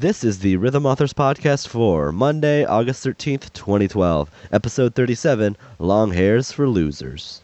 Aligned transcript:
This 0.00 0.24
is 0.24 0.38
the 0.38 0.56
Rhythm 0.56 0.86
Authors 0.86 1.12
Podcast 1.12 1.68
for 1.68 2.10
Monday, 2.10 2.64
August 2.64 3.04
13th, 3.04 3.52
2012, 3.52 4.30
episode 4.50 4.94
37 4.94 5.58
Long 5.78 6.12
Hairs 6.12 6.50
for 6.50 6.66
Losers. 6.66 7.42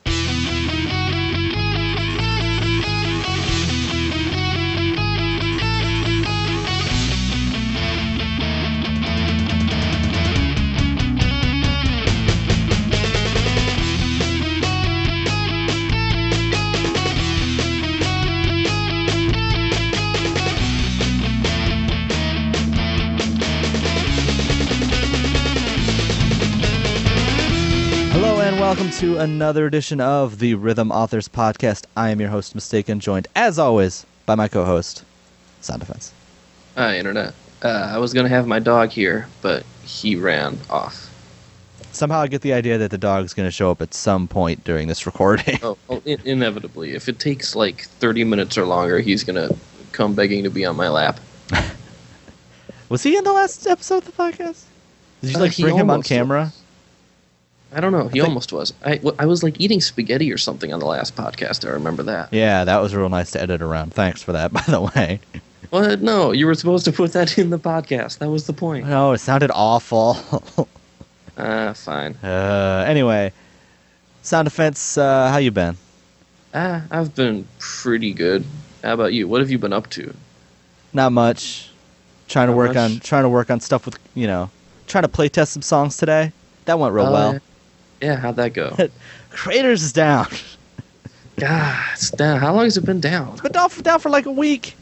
Welcome 28.87 29.01
to 29.01 29.19
another 29.19 29.67
edition 29.67 30.01
of 30.01 30.39
the 30.39 30.55
Rhythm 30.55 30.93
Authors 30.93 31.27
Podcast. 31.29 31.87
I 31.97 32.11
am 32.11 32.21
your 32.21 32.29
host, 32.31 32.57
Mystakin, 32.57 33.01
joined 33.01 33.27
as 33.35 33.59
always 33.59 34.07
by 34.27 34.37
my 34.37 34.47
co-host, 34.47 35.03
Sound 35.61 35.81
Defense. 35.81 36.13
Hi, 36.77 36.97
Internet. 36.97 37.35
Uh, 37.65 37.91
I 37.93 37.99
was 37.99 38.13
going 38.15 38.27
to 38.27 38.31
have 38.31 38.47
my 38.47 38.61
dog 38.61 38.91
here, 38.91 39.27
but 39.43 39.65
he 39.85 40.15
ran 40.15 40.57
off. 40.71 41.13
Somehow 41.91 42.21
I 42.21 42.29
get 42.29 42.43
the 42.43 42.53
idea 42.53 42.79
that 42.79 42.93
the 42.93 42.97
dog's 42.97 43.35
going 43.35 43.49
to 43.49 43.51
show 43.51 43.73
up 43.73 43.83
at 43.83 43.93
some 43.93 44.29
point 44.29 44.63
during 44.63 44.87
this 44.87 45.05
recording. 45.05 45.59
Oh, 45.65 45.77
well, 45.89 46.01
in- 46.05 46.21
inevitably. 46.25 46.93
If 46.95 47.09
it 47.09 47.19
takes 47.19 47.57
like 47.57 47.87
30 47.87 48.23
minutes 48.23 48.57
or 48.57 48.67
longer, 48.67 49.01
he's 49.01 49.25
going 49.25 49.49
to 49.49 49.57
come 49.91 50.15
begging 50.15 50.45
to 50.45 50.51
be 50.51 50.65
on 50.65 50.77
my 50.77 50.89
lap. 50.89 51.19
Was 52.89 53.03
he 53.03 53.17
in 53.17 53.25
the 53.25 53.33
last 53.33 53.67
episode 53.67 53.97
of 53.97 54.05
the 54.05 54.13
podcast? 54.13 54.63
Did 55.23 55.31
you 55.33 55.37
Uh, 55.39 55.41
like 55.41 55.53
he 55.53 55.65
bring 55.65 55.77
him 55.77 55.91
on 55.91 56.05
camera? 56.05 56.53
I 57.73 57.81
don't 57.81 57.93
know. 57.93 58.05
He 58.09 58.15
think- 58.21 58.29
almost 58.29 58.53
was. 58.53 58.73
I, 58.85 59.01
I 59.19 59.27
was 59.27 59.43
like 59.43 59.61
eating 59.61 59.81
spaghetti 59.81 60.33
or 60.33 60.39
something 60.39 60.73
on 60.73 60.81
the 60.81 60.87
last 60.87 61.15
podcast. 61.17 61.67
I 61.67 61.73
remember 61.73 62.03
that. 62.05 62.33
Yeah, 62.33 62.65
that 62.65 62.79
was 62.79 62.95
real 62.95 63.09
nice 63.09 63.33
to 63.33 63.41
edit 63.43 63.61
around. 63.61 63.93
Thanks 63.93 64.23
for 64.23 64.33
that, 64.33 64.53
by 64.59 64.63
the 64.63 64.81
way. 64.95 65.21
What? 65.71 66.01
No, 66.01 66.31
you 66.33 66.47
were 66.47 66.55
supposed 66.55 66.85
to 66.85 66.93
put 66.93 67.13
that 67.13 67.37
in 67.39 67.51
the 67.51 67.59
podcast. 67.59 68.19
That 68.19 68.31
was 68.31 68.47
the 68.47 68.53
point. 68.53 68.87
No, 68.87 69.13
it 69.13 69.19
sounded 69.19 69.51
awful. 69.53 70.17
Ah, 71.39 71.75
fine. 71.75 72.15
uh, 72.25 72.85
anyway, 72.89 73.31
Sound 74.23 74.47
Defense, 74.47 74.97
uh, 74.97 75.29
how 75.31 75.37
you 75.37 75.51
been? 75.51 75.77
Ah, 76.55 76.83
I've 76.91 77.15
been 77.15 77.47
pretty 77.59 78.15
good. 78.15 78.43
How 78.83 78.95
about 78.95 79.13
you? 79.13 79.29
What 79.29 79.43
have 79.43 79.51
you 79.51 79.59
been 79.59 79.75
up 79.75 79.91
to? 79.91 80.15
Not 80.95 81.13
much. 81.13 81.71
Trying 82.29 82.47
to 82.49 82.55
work 82.55 82.69
much? 82.69 82.77
on 82.79 83.01
trying 83.01 83.25
to 83.25 83.29
work 83.29 83.51
on 83.51 83.61
stuff 83.61 83.85
with 83.85 83.99
you 84.15 84.27
know, 84.27 84.49
trying 84.87 85.03
to 85.03 85.09
play 85.09 85.29
test 85.29 85.53
some 85.53 85.61
songs 85.61 85.99
today. 85.99 86.33
That 86.65 86.79
went 86.79 86.95
real 86.95 87.05
Uh, 87.05 87.13
well. 87.13 87.39
Yeah, 88.07 88.17
how'd 88.17 88.37
that 88.37 88.53
go? 88.53 88.77
Creators 89.31 89.83
is 89.83 89.93
down. 89.93 90.29
God, 91.37 91.85
it's 91.93 92.11
down. 92.13 92.39
How 92.39 92.55
long 92.55 92.65
has 92.65 92.77
it 92.77 92.85
been 92.85 93.01
down? 93.01 93.33
It's 93.33 93.41
been 93.41 93.53
down 93.53 93.69
for, 93.69 93.83
down 93.83 93.99
for 93.99 94.11
like 94.11 94.27
a 94.27 94.31
week. 94.31 94.77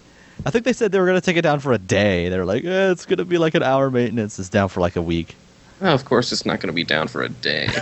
I 0.44 0.50
think 0.50 0.66
they 0.66 0.74
said 0.74 0.92
they 0.92 1.00
were 1.00 1.06
gonna 1.06 1.22
take 1.22 1.38
it 1.38 1.42
down 1.42 1.60
for 1.60 1.72
a 1.72 1.78
day. 1.78 2.28
They 2.28 2.36
were 2.36 2.44
like, 2.44 2.64
eh, 2.64 2.90
it's 2.90 3.06
gonna 3.06 3.24
be 3.24 3.38
like 3.38 3.54
an 3.54 3.62
hour 3.62 3.90
maintenance. 3.90 4.38
It's 4.38 4.50
down 4.50 4.68
for 4.68 4.80
like 4.80 4.96
a 4.96 5.02
week. 5.02 5.34
Oh, 5.80 5.92
of 5.92 6.04
course, 6.04 6.32
it's 6.32 6.44
not 6.44 6.60
going 6.60 6.68
to 6.68 6.74
be 6.74 6.84
down 6.84 7.08
for 7.08 7.22
a 7.22 7.28
day. 7.28 7.68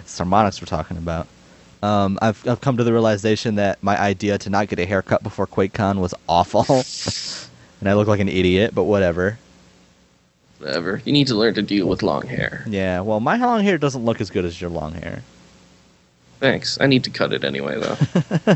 It's 0.00 0.18
Harmonix 0.18 0.60
we're 0.60 0.66
talking 0.66 0.96
about. 0.96 1.26
Um, 1.82 2.18
I've 2.20 2.46
I've 2.46 2.60
come 2.60 2.76
to 2.76 2.84
the 2.84 2.92
realization 2.92 3.54
that 3.54 3.82
my 3.82 3.98
idea 3.98 4.36
to 4.38 4.50
not 4.50 4.68
get 4.68 4.78
a 4.78 4.84
haircut 4.84 5.22
before 5.22 5.46
QuakeCon 5.46 6.00
was 6.00 6.12
awful, 6.28 6.66
and 7.80 7.88
I 7.88 7.94
look 7.94 8.08
like 8.08 8.20
an 8.20 8.28
idiot. 8.28 8.74
But 8.74 8.84
whatever. 8.84 9.38
Whatever. 10.62 11.02
You 11.04 11.12
need 11.12 11.26
to 11.26 11.34
learn 11.34 11.54
to 11.54 11.62
deal 11.62 11.88
with 11.88 12.04
long 12.04 12.28
hair. 12.28 12.64
Yeah. 12.68 13.00
Well, 13.00 13.18
my 13.18 13.36
long 13.36 13.64
hair 13.64 13.78
doesn't 13.78 14.04
look 14.04 14.20
as 14.20 14.30
good 14.30 14.44
as 14.44 14.60
your 14.60 14.70
long 14.70 14.92
hair. 14.92 15.22
Thanks. 16.38 16.78
I 16.80 16.86
need 16.86 17.02
to 17.04 17.10
cut 17.10 17.32
it 17.32 17.42
anyway, 17.42 17.80
though. 17.80 17.96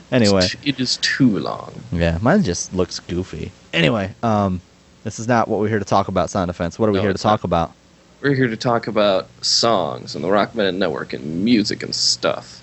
Anyway. 0.13 0.45
It's 0.45 0.53
t- 0.55 0.71
it 0.71 0.79
is 0.79 0.99
too 0.99 1.39
long. 1.41 1.73
Yeah, 1.91 2.19
mine 2.23 2.45
just 2.45 2.73
looks 2.73 3.01
goofy. 3.01 3.51
Anyway, 3.73 4.15
um, 4.23 4.61
this 5.03 5.19
is 5.19 5.27
not 5.27 5.49
what 5.49 5.59
we're 5.59 5.69
here 5.69 5.81
to 5.81 5.85
talk 5.85 6.07
about, 6.07 6.31
Sound 6.31 6.49
Defense. 6.49 6.79
What 6.79 6.89
are 6.89 6.93
we 6.93 6.99
No, 6.99 7.03
here 7.03 7.13
to 7.13 7.19
talk 7.19 7.41
not. 7.41 7.45
about? 7.45 7.73
We're 8.21 8.35
here 8.35 8.49
to 8.49 8.57
talk 8.57 8.87
about 8.87 9.29
songs 9.45 10.15
and 10.15 10.23
the 10.23 10.31
Rock 10.31 10.55
Band 10.55 10.79
Network 10.79 11.13
and 11.13 11.45
music 11.45 11.83
and 11.83 11.93
stuff. 11.95 12.63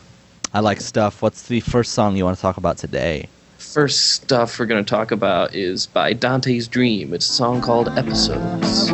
I 0.54 0.62
like 0.62 0.80
stuff. 0.80 1.22
What's 1.22 1.48
the 1.50 1.60
first 1.60 1.92
song 1.92 2.16
you 2.16 2.24
want 2.24 2.38
to 2.38 2.42
talk 2.42 2.56
about 2.58 2.78
today? 2.78 3.28
First 3.72 4.12
stuff 4.12 4.60
we're 4.60 4.68
going 4.68 4.86
to 4.86 4.90
talk 4.90 5.12
about 5.12 5.56
is 5.56 5.88
by 5.88 6.14
Dante's 6.14 6.68
Dream. 6.68 7.12
It's 7.12 7.28
a 7.28 7.34
song 7.34 7.62
called 7.62 7.90
Episodes. 7.98 8.92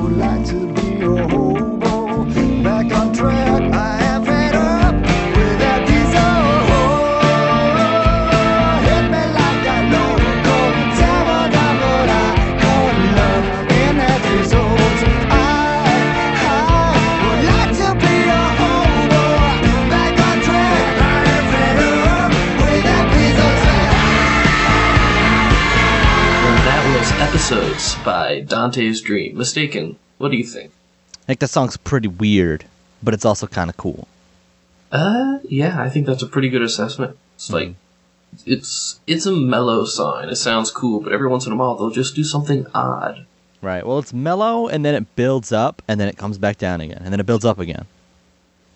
By 28.09 28.40
Dante's 28.42 29.02
Dream. 29.02 29.36
Mystakin. 29.36 29.96
What 30.18 30.31
do 30.31 30.38
you 30.38 30.44
think? 30.44 30.72
I 31.24 31.25
think 31.28 31.40
that 31.42 31.50
song's 31.50 31.78
pretty 31.78 32.08
weird, 32.08 32.66
but 33.03 33.14
it's 33.14 33.24
also 33.24 33.46
kind 33.46 33.70
of 33.70 33.78
cool. 33.78 34.08
Uh, 34.92 35.38
yeah, 35.44 35.80
I 35.80 35.90
think 35.90 36.08
that's 36.08 36.24
a 36.24 36.28
pretty 36.28 36.50
good 36.50 36.64
assessment. 36.64 37.18
It's 37.36 37.52
like 37.52 37.75
it's 38.46 39.00
it's 39.06 39.28
a 39.28 39.31
mellow 39.31 39.86
song. 39.86 40.28
It 40.28 40.38
sounds 40.38 40.72
cool, 40.72 41.02
but 41.02 41.14
every 41.14 41.28
once 41.28 41.46
in 41.46 41.53
a 41.53 41.56
while 41.56 41.75
they'll 41.75 41.92
just 41.92 42.16
do 42.16 42.24
something 42.24 42.66
odd. 42.74 43.28
Right. 43.62 43.86
Well, 43.86 44.00
it's 44.00 44.14
mellow, 44.14 44.68
and 44.68 44.84
then 44.84 44.96
it 44.96 45.16
builds 45.16 45.52
up, 45.52 45.81
and 45.88 46.00
then 46.00 46.08
it 46.08 46.18
comes 46.18 46.38
back 46.40 46.58
down 46.58 46.81
again, 46.81 47.02
and 47.03 47.14
then 47.14 47.19
it 47.19 47.28
builds 47.28 47.46
up 47.46 47.59
again. 47.59 47.86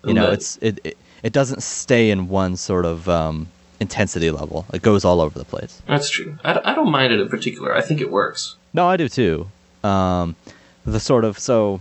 You 0.04 0.14
know, 0.14 0.30
it's 0.30 0.58
it, 0.60 0.78
it 0.84 0.98
it 1.24 1.32
doesn't 1.32 1.62
stay 1.62 2.10
in 2.10 2.28
one 2.28 2.56
sort 2.56 2.84
of 2.84 3.08
um, 3.08 3.48
intensity 3.80 4.30
level. 4.30 4.66
It 4.72 4.82
goes 4.82 5.04
all 5.04 5.20
over 5.20 5.38
the 5.38 5.44
place. 5.44 5.82
That's 5.88 6.08
true. 6.08 6.38
I, 6.44 6.60
I 6.64 6.74
don't 6.74 6.90
mind 6.90 7.12
it 7.12 7.18
in 7.18 7.28
particular. 7.28 7.74
I 7.74 7.80
think 7.80 8.00
it 8.00 8.12
works. 8.12 8.56
No, 8.74 8.86
I 8.88 8.96
do 8.96 9.08
too. 9.08 9.48
Um, 9.82 10.36
the 10.84 11.00
sort 11.00 11.24
of 11.24 11.38
so, 11.38 11.80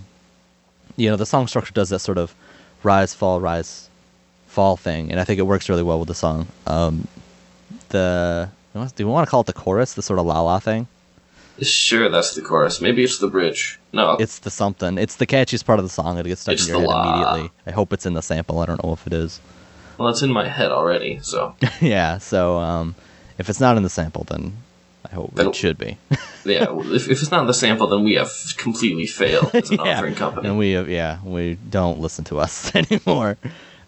you 0.96 1.09
know, 1.09 1.16
the 1.18 1.26
song 1.26 1.48
structure 1.48 1.74
does 1.74 1.90
that 1.90 2.00
sort 2.00 2.18
of 2.18 2.34
rise, 2.84 3.14
fall, 3.14 3.42
rise, 3.42 3.90
fall 4.48 4.78
thing, 4.78 5.12
and 5.12 5.20
I 5.20 5.24
think 5.26 5.40
it 5.40 5.44
works 5.44 5.68
really 5.70 5.84
well 5.84 6.00
with 6.00 6.08
the 6.08 6.16
song. 6.16 6.48
Um, 6.68 7.08
the 7.90 8.50
do 8.96 9.06
we 9.06 9.12
want 9.12 9.28
to 9.28 9.30
call 9.31 9.42
it 9.42 9.48
the 9.48 9.54
chorus, 9.54 9.94
the 9.94 10.02
sort 10.02 10.20
of 10.20 10.26
la 10.26 10.40
la 10.42 10.59
thing? 10.59 10.88
Sure, 11.62 12.09
that's 12.09 12.34
the 12.34 12.42
chorus. 12.42 12.81
Maybe 12.81 13.04
it's 13.04 13.20
the 13.20 13.28
bridge. 13.28 13.80
No, 13.94 14.14
It's 14.20 14.40
the 14.40 14.50
something. 14.50 14.98
It's 14.98 15.18
the 15.18 15.28
catchiest 15.28 15.66
part 15.66 15.78
of 15.78 15.86
the 15.86 15.90
song. 15.90 16.18
It 16.18 16.25
gets 16.25 16.42
stuck 16.42 16.54
It's 16.54 16.64
in 16.68 16.70
your 16.74 16.80
head 16.81 16.88
la. 16.90 17.04
immediately. 17.14 17.52
I 17.68 17.72
hope 17.72 17.94
it's 17.94 18.08
in 18.08 18.14
the 18.16 18.24
sample. 18.24 18.60
I 18.60 18.66
don't 18.66 18.84
know 18.84 18.92
if 18.94 19.06
it 19.06 19.14
is. 19.14 19.40
well, 20.00 20.10
it's 20.10 20.24
in 20.24 20.31
my 20.31 20.48
head 20.48 20.72
already. 20.72 21.20
So 21.22 21.56
yeah. 21.81 22.18
So 22.18 22.58
um, 22.58 22.96
if 23.38 23.50
it's 23.50 23.60
not 23.60 23.78
in 23.78 23.84
the 23.84 23.90
sample, 23.90 24.24
then 24.24 24.54
I 25.09 25.16
hope 25.16 25.34
Then- 25.36 25.47
it 25.47 25.56
should 25.56 25.78
be. 25.78 25.97
yeah, 26.46 26.68
if, 26.69 27.09
if 27.09 27.22
it's 27.22 27.31
not 27.31 27.46
the 27.47 27.53
sample, 27.53 27.88
then 27.88 28.03
we 28.03 28.14
have 28.16 28.31
completely 28.58 29.06
failed 29.06 29.53
as 29.53 29.69
an 29.72 29.80
yeah. 29.86 29.97
offering 29.97 30.16
company. 30.16 30.47
And 30.47 30.58
we 30.58 30.72
have, 30.72 30.90
yeah, 30.90 31.19
we 31.24 31.58
don't 31.69 32.00
listen 32.00 32.24
to 32.25 32.40
us 32.40 32.74
anymore. 32.81 33.38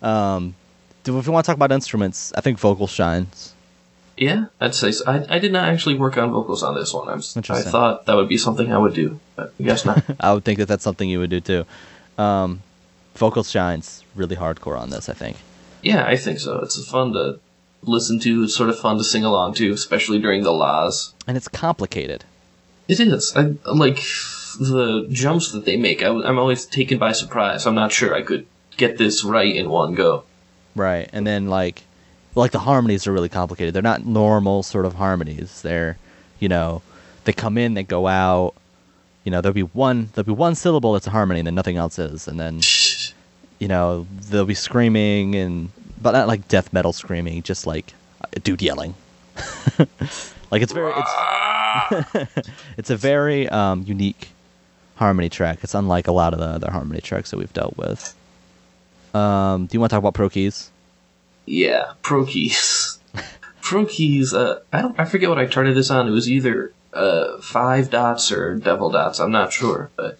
Um, 0.01 0.55
do 1.03 1.17
if 1.19 1.27
we 1.27 1.33
want 1.33 1.45
to 1.45 1.49
talk 1.49 1.55
about 1.55 1.71
instruments, 1.71 2.33
I 2.35 2.41
think 2.41 2.57
vocal 2.59 2.87
shines. 2.87 3.53
yeah, 4.17 4.45
I'd 4.59 4.73
say 4.75 4.91
so. 4.91 5.05
I, 5.05 5.35
I 5.35 5.39
did 5.39 5.51
not 5.51 5.69
actually 5.69 5.95
work 5.95 6.17
on 6.17 6.31
vocals 6.31 6.63
on 6.63 6.75
this 6.75 6.93
one. 6.93 7.07
I'm, 7.09 7.21
I 7.49 7.61
thought 7.61 8.05
that 8.07 8.15
would 8.15 8.29
be 8.29 8.37
something 8.37 8.71
I 8.73 8.77
would 8.77 8.93
do, 8.93 9.19
but 9.35 9.53
I 9.59 9.63
guess 9.63 9.85
not. 9.85 10.03
I 10.19 10.33
would 10.33 10.43
think 10.45 10.59
that 10.59 10.67
that's 10.67 10.83
something 10.83 11.09
you 11.09 11.19
would 11.19 11.29
do 11.29 11.41
too. 11.41 11.65
Um, 12.17 12.61
vocal 13.15 13.43
shines 13.43 14.03
really 14.15 14.35
hardcore 14.35 14.79
on 14.79 14.89
this. 14.89 15.09
I 15.09 15.13
think. 15.13 15.37
yeah, 15.83 16.05
I 16.05 16.15
think 16.17 16.39
so. 16.39 16.59
It's 16.59 16.83
fun 16.89 17.13
to 17.13 17.39
listen 17.87 18.19
to. 18.21 18.43
It's 18.43 18.55
sort 18.55 18.69
of 18.69 18.79
fun 18.79 18.97
to 18.97 19.03
sing 19.03 19.23
along 19.23 19.55
to, 19.55 19.71
especially 19.71 20.19
during 20.19 20.43
the 20.43 20.51
laws. 20.51 21.13
And 21.27 21.37
it's 21.37 21.47
complicated. 21.47 22.23
It 22.87 22.99
is. 22.99 23.33
I 23.35 23.55
like 23.65 23.97
the 24.59 25.07
jumps 25.09 25.51
that 25.51 25.65
they 25.65 25.77
make. 25.77 26.03
I, 26.03 26.07
am 26.07 26.37
always 26.37 26.65
taken 26.65 26.97
by 26.97 27.11
surprise. 27.11 27.65
I'm 27.65 27.75
not 27.75 27.91
sure 27.91 28.13
I 28.13 28.21
could 28.21 28.45
get 28.77 28.97
this 28.97 29.23
right 29.23 29.55
in 29.55 29.69
one 29.69 29.95
go. 29.95 30.23
Right. 30.75 31.09
And 31.13 31.25
then 31.25 31.47
like 31.47 31.83
like 32.35 32.51
the 32.51 32.59
harmonies 32.59 33.07
are 33.07 33.13
really 33.13 33.29
complicated. 33.29 33.73
They're 33.73 33.81
not 33.81 34.05
normal 34.05 34.61
sort 34.61 34.85
of 34.85 34.95
harmonies. 34.95 35.61
They're, 35.61 35.97
you 36.39 36.49
know, 36.49 36.81
they 37.23 37.33
come 37.33 37.57
in, 37.57 37.73
they 37.73 37.83
go 37.83 38.07
out. 38.07 38.55
You 39.23 39.31
know, 39.31 39.41
there'll 39.41 39.53
be 39.53 39.61
one 39.61 40.09
there'll 40.13 40.25
be 40.25 40.31
one 40.31 40.55
syllable 40.55 40.93
that's 40.93 41.07
a 41.07 41.11
harmony 41.11 41.39
and 41.39 41.47
then 41.47 41.55
nothing 41.55 41.77
else 41.77 41.97
is. 41.97 42.27
And 42.27 42.39
then 42.39 42.61
you 43.59 43.67
know, 43.67 44.05
they'll 44.29 44.45
be 44.45 44.53
screaming 44.53 45.35
and 45.35 45.69
but 46.05 46.11
not 46.11 46.27
like 46.27 46.47
death 46.47 46.71
metal 46.71 46.93
screaming, 46.93 47.41
just 47.41 47.65
like 47.65 47.95
a 48.31 48.39
dude 48.39 48.61
yelling. 48.61 48.93
like 50.51 50.61
it's 50.61 50.71
very 50.71 50.93
it's 50.95 52.51
it's 52.77 52.89
a 52.91 52.95
very 52.95 53.49
um, 53.49 53.83
unique 53.87 54.29
harmony 54.97 55.29
track. 55.29 55.63
It's 55.63 55.73
unlike 55.73 56.07
a 56.07 56.11
lot 56.11 56.33
of 56.33 56.39
the 56.39 56.45
other 56.45 56.69
harmony 56.69 57.01
tracks 57.01 57.31
that 57.31 57.37
we've 57.37 57.51
dealt 57.53 57.75
with. 57.75 58.13
Um, 59.15 59.65
do 59.65 59.75
you 59.75 59.79
want 59.79 59.89
to 59.89 59.95
talk 59.95 60.03
about 60.03 60.13
Pro 60.13 60.29
Keys? 60.29 60.69
Yeah, 61.47 61.93
Pro 62.03 62.23
Keys. 62.23 62.99
Pro 63.63 63.87
Keys. 63.87 64.31
Uh, 64.31 64.59
I 64.71 64.83
don't. 64.83 64.99
I 64.99 65.05
forget 65.05 65.29
what 65.29 65.39
I 65.39 65.47
charted 65.47 65.75
this 65.75 65.89
on. 65.89 66.07
It 66.07 66.11
was 66.11 66.29
either 66.29 66.71
uh, 66.93 67.39
five 67.41 67.89
dots 67.89 68.31
or 68.31 68.53
devil 68.57 68.91
dots. 68.91 69.19
I'm 69.19 69.31
not 69.31 69.51
sure, 69.51 69.89
but 69.95 70.19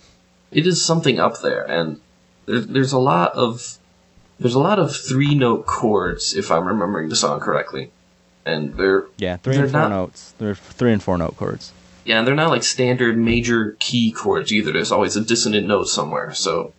it 0.50 0.66
is 0.66 0.84
something 0.84 1.20
up 1.20 1.42
there. 1.42 1.62
And 1.62 2.02
there, 2.48 2.62
there's 2.62 2.92
a 2.92 2.98
lot 2.98 3.34
of 3.34 3.78
there's 4.40 4.56
a 4.56 4.60
lot 4.60 4.80
of 4.80 4.96
three 4.96 5.36
note 5.36 5.66
chords, 5.66 6.34
if 6.36 6.52
I'm 6.52 6.68
remembering 6.68 7.10
the 7.10 7.16
song 7.16 7.40
correctly. 7.40 7.92
And 8.46 8.76
they're 8.76 9.06
Yeah, 9.18 9.38
3 9.38 9.56
They're 9.56 9.64
and 9.64 9.72
four 9.72 9.82
not- 9.82 9.90
notes. 9.90 10.34
They're 10.38 10.54
three 10.56 10.94
and 10.94 11.02
four 11.02 11.18
note 11.18 11.36
chords. 11.38 11.72
yeah, 12.06 12.20
and 12.20 12.28
they're 12.28 12.36
not 12.36 12.52
like 12.52 12.64
standard 12.64 13.18
major 13.18 13.76
key 13.80 14.12
chords 14.12 14.52
either. 14.54 14.72
There's 14.72 14.92
always 14.92 15.16
a 15.16 15.22
dissonant 15.22 15.66
note 15.68 15.88
somewhere. 15.88 16.34
So 16.34 16.74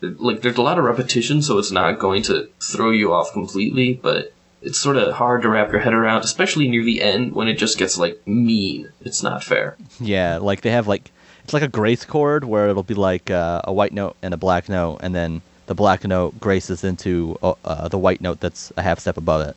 like 0.00 0.42
there's 0.42 0.56
a 0.56 0.62
lot 0.62 0.78
of 0.78 0.84
repetition, 0.84 1.40
so 1.42 1.58
it's 1.58 1.70
not 1.70 2.00
going 2.00 2.22
to 2.24 2.48
throw 2.60 2.90
you 2.90 3.12
off 3.12 3.32
completely, 3.32 3.92
but 4.02 4.32
it's 4.60 4.78
sort 4.80 4.96
of 4.96 5.14
hard 5.14 5.42
to 5.42 5.48
wrap 5.48 5.70
your 5.70 5.80
head 5.80 5.94
around, 5.94 6.24
especially 6.24 6.66
near 6.68 6.82
the 6.82 7.00
end 7.02 7.34
when 7.34 7.46
it 7.46 7.54
just 7.54 7.78
gets 7.78 7.98
like 7.98 8.20
mean. 8.26 8.88
It's 9.02 9.22
not 9.22 9.44
fair. 9.44 9.76
Yeah, 10.00 10.38
like 10.38 10.62
they 10.62 10.70
have 10.72 10.88
like 10.88 11.12
it's 11.44 11.52
like 11.52 11.62
a 11.62 11.68
grace 11.68 12.04
chord 12.04 12.42
where 12.44 12.68
it'll 12.68 12.82
be 12.82 12.94
like 12.94 13.30
uh, 13.30 13.60
a 13.64 13.72
white 13.72 13.92
note 13.92 14.16
and 14.22 14.34
a 14.34 14.36
black 14.36 14.68
note, 14.68 14.98
and 15.02 15.14
then 15.14 15.42
the 15.72 15.76
black 15.76 16.04
note 16.04 16.38
graces 16.38 16.84
into 16.84 17.38
uh, 17.42 17.54
uh, 17.64 17.88
the 17.88 17.96
white 17.96 18.20
note 18.20 18.40
that's 18.40 18.70
a 18.76 18.82
half 18.82 18.98
step 18.98 19.16
above 19.16 19.40
it. 19.48 19.56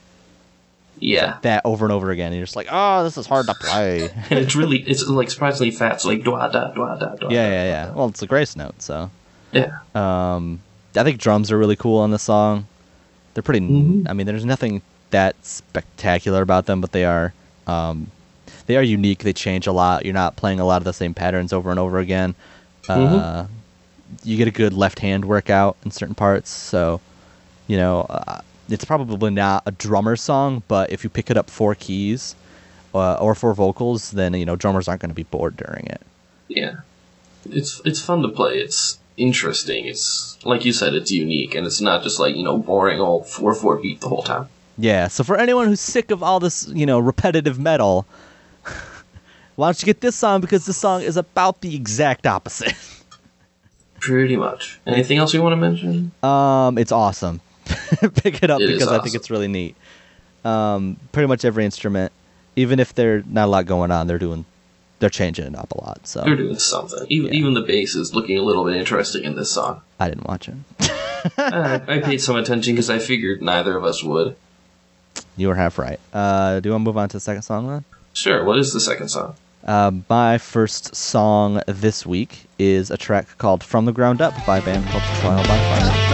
Yeah. 0.98 1.36
That 1.42 1.60
over 1.66 1.84
and 1.84 1.92
over 1.92 2.10
again, 2.10 2.28
and 2.28 2.36
you're 2.36 2.46
just 2.46 2.56
like, 2.56 2.68
oh, 2.70 3.04
this 3.04 3.18
is 3.18 3.26
hard 3.26 3.44
to 3.48 3.54
play. 3.54 4.08
And 4.30 4.38
it's 4.38 4.56
really 4.56 4.78
it's 4.80 5.06
like 5.06 5.30
surprisingly 5.30 5.70
fast, 5.70 6.06
like 6.06 6.20
dwa 6.20 6.50
da 6.50 6.72
dwa 6.72 6.98
da 6.98 7.16
dwa. 7.16 7.30
yeah, 7.30 7.48
da, 7.48 7.54
yeah, 7.54 7.64
yeah. 7.64 7.86
da. 7.88 7.92
Well, 7.92 8.08
it's 8.08 8.22
a 8.22 8.26
grace 8.26 8.56
note, 8.56 8.80
so. 8.80 9.10
Yeah. 9.52 9.76
Um, 9.94 10.60
I 10.96 11.04
think 11.04 11.20
drums 11.20 11.52
are 11.52 11.58
really 11.58 11.76
cool 11.76 11.98
on 11.98 12.12
the 12.12 12.18
song. 12.18 12.66
They're 13.34 13.42
pretty. 13.42 13.60
Mhm. 13.60 14.08
I 14.08 14.14
mean, 14.14 14.26
there's 14.26 14.46
nothing 14.46 14.80
that 15.10 15.36
spectacular 15.44 16.40
about 16.40 16.64
them, 16.64 16.80
but 16.80 16.92
they 16.92 17.04
are. 17.04 17.34
Um, 17.66 18.10
they 18.64 18.76
are 18.78 18.82
unique. 18.82 19.18
They 19.22 19.34
change 19.34 19.66
a 19.66 19.72
lot. 19.72 20.06
You're 20.06 20.14
not 20.14 20.36
playing 20.36 20.60
a 20.60 20.64
lot 20.64 20.78
of 20.78 20.84
the 20.84 20.94
same 20.94 21.12
patterns 21.12 21.52
over 21.52 21.70
and 21.70 21.78
over 21.78 21.98
again. 21.98 22.34
Uh, 22.88 22.96
Mhm. 22.96 23.48
You 24.24 24.36
get 24.36 24.48
a 24.48 24.52
good 24.52 24.72
left 24.72 24.98
hand 24.98 25.24
workout 25.24 25.76
in 25.84 25.90
certain 25.90 26.14
parts. 26.14 26.50
So, 26.50 27.00
you 27.66 27.76
know, 27.76 28.02
uh, 28.02 28.40
it's 28.68 28.84
probably 28.84 29.30
not 29.30 29.62
a 29.66 29.72
drummer 29.72 30.16
song, 30.16 30.62
but 30.68 30.90
if 30.90 31.04
you 31.04 31.10
pick 31.10 31.30
it 31.30 31.36
up 31.36 31.50
for 31.50 31.74
keys 31.74 32.34
uh, 32.94 33.14
or 33.14 33.34
for 33.34 33.52
vocals, 33.54 34.10
then 34.12 34.34
you 34.34 34.46
know 34.46 34.56
drummers 34.56 34.88
aren't 34.88 35.00
going 35.00 35.10
to 35.10 35.14
be 35.14 35.24
bored 35.24 35.56
during 35.56 35.86
it. 35.86 36.00
Yeah. 36.48 36.76
It's 37.48 37.80
it's 37.84 38.00
fun 38.00 38.22
to 38.22 38.28
play. 38.28 38.58
It's 38.58 38.98
interesting. 39.16 39.86
It's 39.86 40.38
like 40.44 40.64
you 40.64 40.72
said, 40.72 40.94
it's 40.94 41.10
unique 41.10 41.54
and 41.54 41.66
it's 41.66 41.80
not 41.80 42.02
just 42.02 42.18
like, 42.18 42.36
you 42.36 42.42
know, 42.42 42.58
boring 42.58 43.00
old 43.00 43.26
four 43.28 43.54
four 43.54 43.76
beat 43.76 44.00
the 44.00 44.08
whole 44.08 44.22
time. 44.22 44.48
Yeah, 44.78 45.08
so 45.08 45.24
for 45.24 45.38
anyone 45.38 45.68
who's 45.68 45.80
sick 45.80 46.10
of 46.10 46.22
all 46.22 46.38
this, 46.38 46.68
you 46.68 46.84
know, 46.84 46.98
repetitive 46.98 47.58
metal, 47.58 48.06
why 49.56 49.68
don't 49.68 49.80
you 49.80 49.86
get 49.86 50.02
this 50.02 50.16
song 50.16 50.40
because 50.42 50.66
this 50.66 50.76
song 50.76 51.00
is 51.00 51.16
about 51.16 51.62
the 51.62 51.74
exact 51.74 52.26
opposite. 52.26 52.74
Pretty 54.00 54.36
much. 54.36 54.78
Anything 54.86 55.18
else 55.18 55.32
you 55.34 55.42
want 55.42 55.52
to 55.52 55.56
mention? 55.56 56.12
Um, 56.22 56.78
it's 56.78 56.92
awesome. 56.92 57.40
Pick 57.66 58.42
it 58.42 58.50
up 58.50 58.60
It 58.60 58.68
because 58.68 58.88
I 58.88 59.00
think 59.00 59.14
it's 59.14 59.30
really 59.30 59.48
neat. 59.48 59.74
Um, 60.44 60.96
pretty 61.12 61.26
much 61.26 61.44
every 61.44 61.64
instrument, 61.64 62.12
even 62.54 62.78
if 62.78 62.94
they're 62.94 63.22
not 63.26 63.46
a 63.46 63.50
lot 63.50 63.66
going 63.66 63.90
on, 63.90 64.06
they're 64.06 64.18
doing, 64.18 64.44
they're 65.00 65.10
changing 65.10 65.46
it 65.46 65.56
up 65.56 65.72
a 65.72 65.80
lot. 65.80 66.06
So 66.06 66.22
They're 66.22 66.36
doing 66.36 66.58
something. 66.58 67.04
Even 67.08 67.32
Yeah. 67.32 67.38
even 67.40 67.54
the 67.54 67.62
bass 67.62 67.94
is 67.96 68.14
looking 68.14 68.38
a 68.38 68.42
little 68.42 68.64
bit 68.64 68.76
interesting 68.76 69.24
in 69.24 69.34
this 69.34 69.50
song. 69.50 69.80
I 69.98 70.08
didn't 70.08 70.26
watch 70.28 70.48
it. 70.48 70.54
I, 71.38 71.80
I 71.88 71.98
paid 71.98 72.18
some 72.20 72.36
attention 72.36 72.74
because 72.74 72.90
I 72.90 72.98
figured 73.00 73.42
neither 73.42 73.76
of 73.76 73.84
us 73.84 74.04
would. 74.04 74.36
You 75.36 75.48
were 75.48 75.56
half 75.56 75.78
right. 75.78 75.98
Uh, 76.12 76.60
do 76.60 76.68
you 76.68 76.72
want 76.72 76.82
to 76.82 76.88
move 76.88 76.96
on 76.98 77.08
to 77.08 77.16
the 77.16 77.20
second 77.20 77.42
song 77.42 77.66
then? 77.66 77.84
Sure. 78.12 78.44
What 78.44 78.58
is 78.58 78.72
the 78.72 78.80
second 78.80 79.08
song? 79.08 79.34
Uh, 79.66 79.90
my 80.08 80.38
first 80.38 80.94
song 80.94 81.60
this 81.66 82.06
week 82.06 82.46
is 82.56 82.88
a 82.88 82.96
track 82.96 83.36
called 83.36 83.64
"From 83.64 83.84
the 83.84 83.92
Ground 83.92 84.22
Up" 84.22 84.44
by 84.44 84.58
a 84.58 84.62
band 84.62 84.86
called 84.86 85.12
Trial 85.12 85.44
by 85.44 85.58
Fire. 85.58 86.05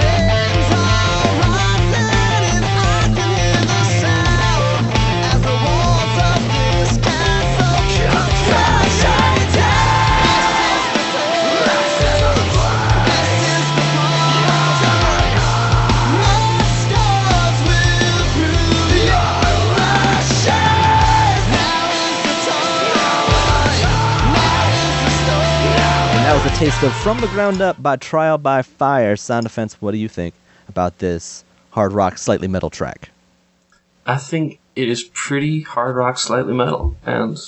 That 26.83 26.89
was 26.89 26.95
a 26.95 26.99
taste 26.99 26.99
of 26.99 27.03
From 27.03 27.19
the 27.19 27.27
Ground 27.29 27.61
Up 27.61 27.83
by 27.83 27.97
Trial 27.97 28.39
by 28.39 28.63
Fire. 28.63 29.17
Sound 29.17 29.45
Defense, 29.45 29.81
what 29.81 29.93
do 29.93 29.99
you 29.99 30.09
think 30.09 30.35
about 30.69 30.99
this 30.99 31.45
hard 31.71 31.93
rock, 31.93 32.19
slightly 32.19 32.49
metal 32.49 32.71
track? 32.71 33.11
I 34.07 34.17
think 34.17 34.59
it 34.75 34.89
is 34.89 35.05
pretty 35.15 35.61
hard 35.63 35.97
rock, 35.97 36.19
slightly 36.19 36.53
metal, 36.55 36.97
and 37.07 37.39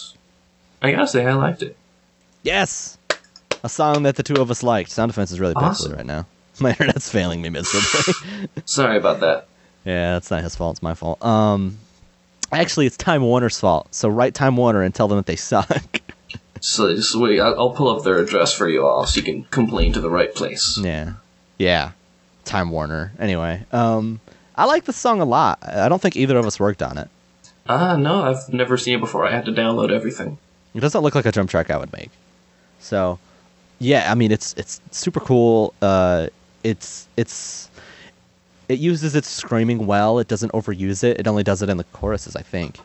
I 0.82 0.92
gotta 0.92 1.08
say 1.08 1.26
I 1.26 1.34
liked 1.34 1.62
it. 1.62 1.76
Yes! 2.42 2.98
A 3.62 3.68
song 3.68 4.02
that 4.02 4.16
the 4.16 4.22
two 4.22 4.34
of 4.40 4.50
us 4.50 4.62
liked. 4.62 4.90
Sound 4.90 5.10
Defense 5.10 5.32
is 5.32 5.40
really 5.40 5.54
Awesome. 5.54 5.92
right 5.94 6.06
now. 6.06 6.26
My 6.60 6.70
internet's 6.70 7.10
failing 7.10 7.42
me 7.42 7.48
miserably. 7.48 8.48
Sorry 8.64 8.96
about 8.96 9.20
that. 9.20 9.48
yeah, 9.84 10.12
that's 10.14 10.30
not 10.30 10.42
his 10.42 10.54
fault, 10.54 10.76
it's 10.76 10.82
my 10.82 10.94
fault. 10.94 11.24
Um, 11.24 11.78
actually, 12.52 12.86
it's 12.86 12.96
Time 12.96 13.22
Warner's 13.22 13.58
fault. 13.58 13.92
So 13.94 14.08
write 14.08 14.34
Time 14.34 14.56
Warner 14.56 14.82
and 14.82 14.94
tell 14.94 15.08
them 15.08 15.16
that 15.16 15.26
they 15.26 15.36
suck. 15.36 16.00
So 16.66 16.94
just 16.96 17.14
wait. 17.14 17.40
I'll, 17.40 17.70
pull 17.70 17.88
up 17.94 18.04
their 18.04 18.16
address 18.18 18.54
for 18.54 18.66
you 18.70 18.86
all, 18.86 19.04
so 19.04 19.18
you 19.18 19.22
can 19.22 19.44
complain 19.44 19.92
to 19.92 20.00
the 20.00 20.08
right 20.08 20.34
place. 20.34 20.78
yeah. 20.82 21.14
Yeah. 21.58 21.92
Time 22.46 22.70
Warner. 22.70 23.12
Anyway, 23.18 23.64
um, 23.70 24.18
I 24.56 24.64
like 24.64 24.84
the 24.84 24.92
song 24.94 25.20
a 25.20 25.26
lot. 25.26 25.58
I 25.62 25.90
don't 25.90 26.00
think 26.00 26.16
either 26.16 26.38
of 26.38 26.46
us 26.46 26.58
worked 26.58 26.82
on 26.82 26.96
it. 26.96 27.08
Ah, 27.68 27.96
no, 27.96 28.22
I've 28.22 28.48
never 28.52 28.78
seen 28.78 28.94
it 28.94 29.00
before. 29.00 29.26
I 29.26 29.30
had 29.30 29.44
to 29.44 29.52
download 29.52 29.92
everything. 29.92 30.38
It 30.74 30.80
doesn't 30.80 31.02
look 31.02 31.14
like 31.14 31.26
a 31.26 31.32
drum 31.32 31.46
track 31.46 31.70
I 31.70 31.76
would 31.76 31.92
make. 31.92 32.10
So, 32.80 33.18
yeah, 33.78 34.10
I 34.10 34.14
mean 34.14 34.32
it's 34.32 34.54
it's 34.54 34.80
super 34.90 35.20
cool. 35.20 35.74
Uh, 35.82 36.28
it's 36.62 37.06
it's 37.18 37.68
it 38.70 38.78
uses 38.78 39.14
its 39.14 39.28
screaming 39.28 39.86
well. 39.86 40.18
It 40.18 40.28
doesn't 40.28 40.52
overuse 40.52 41.04
it. 41.04 41.20
It 41.20 41.26
only 41.26 41.42
does 41.42 41.60
it 41.60 41.68
in 41.68 41.76
the 41.76 41.84
choruses, 41.84 42.34
I 42.36 42.42
think. 42.42 42.78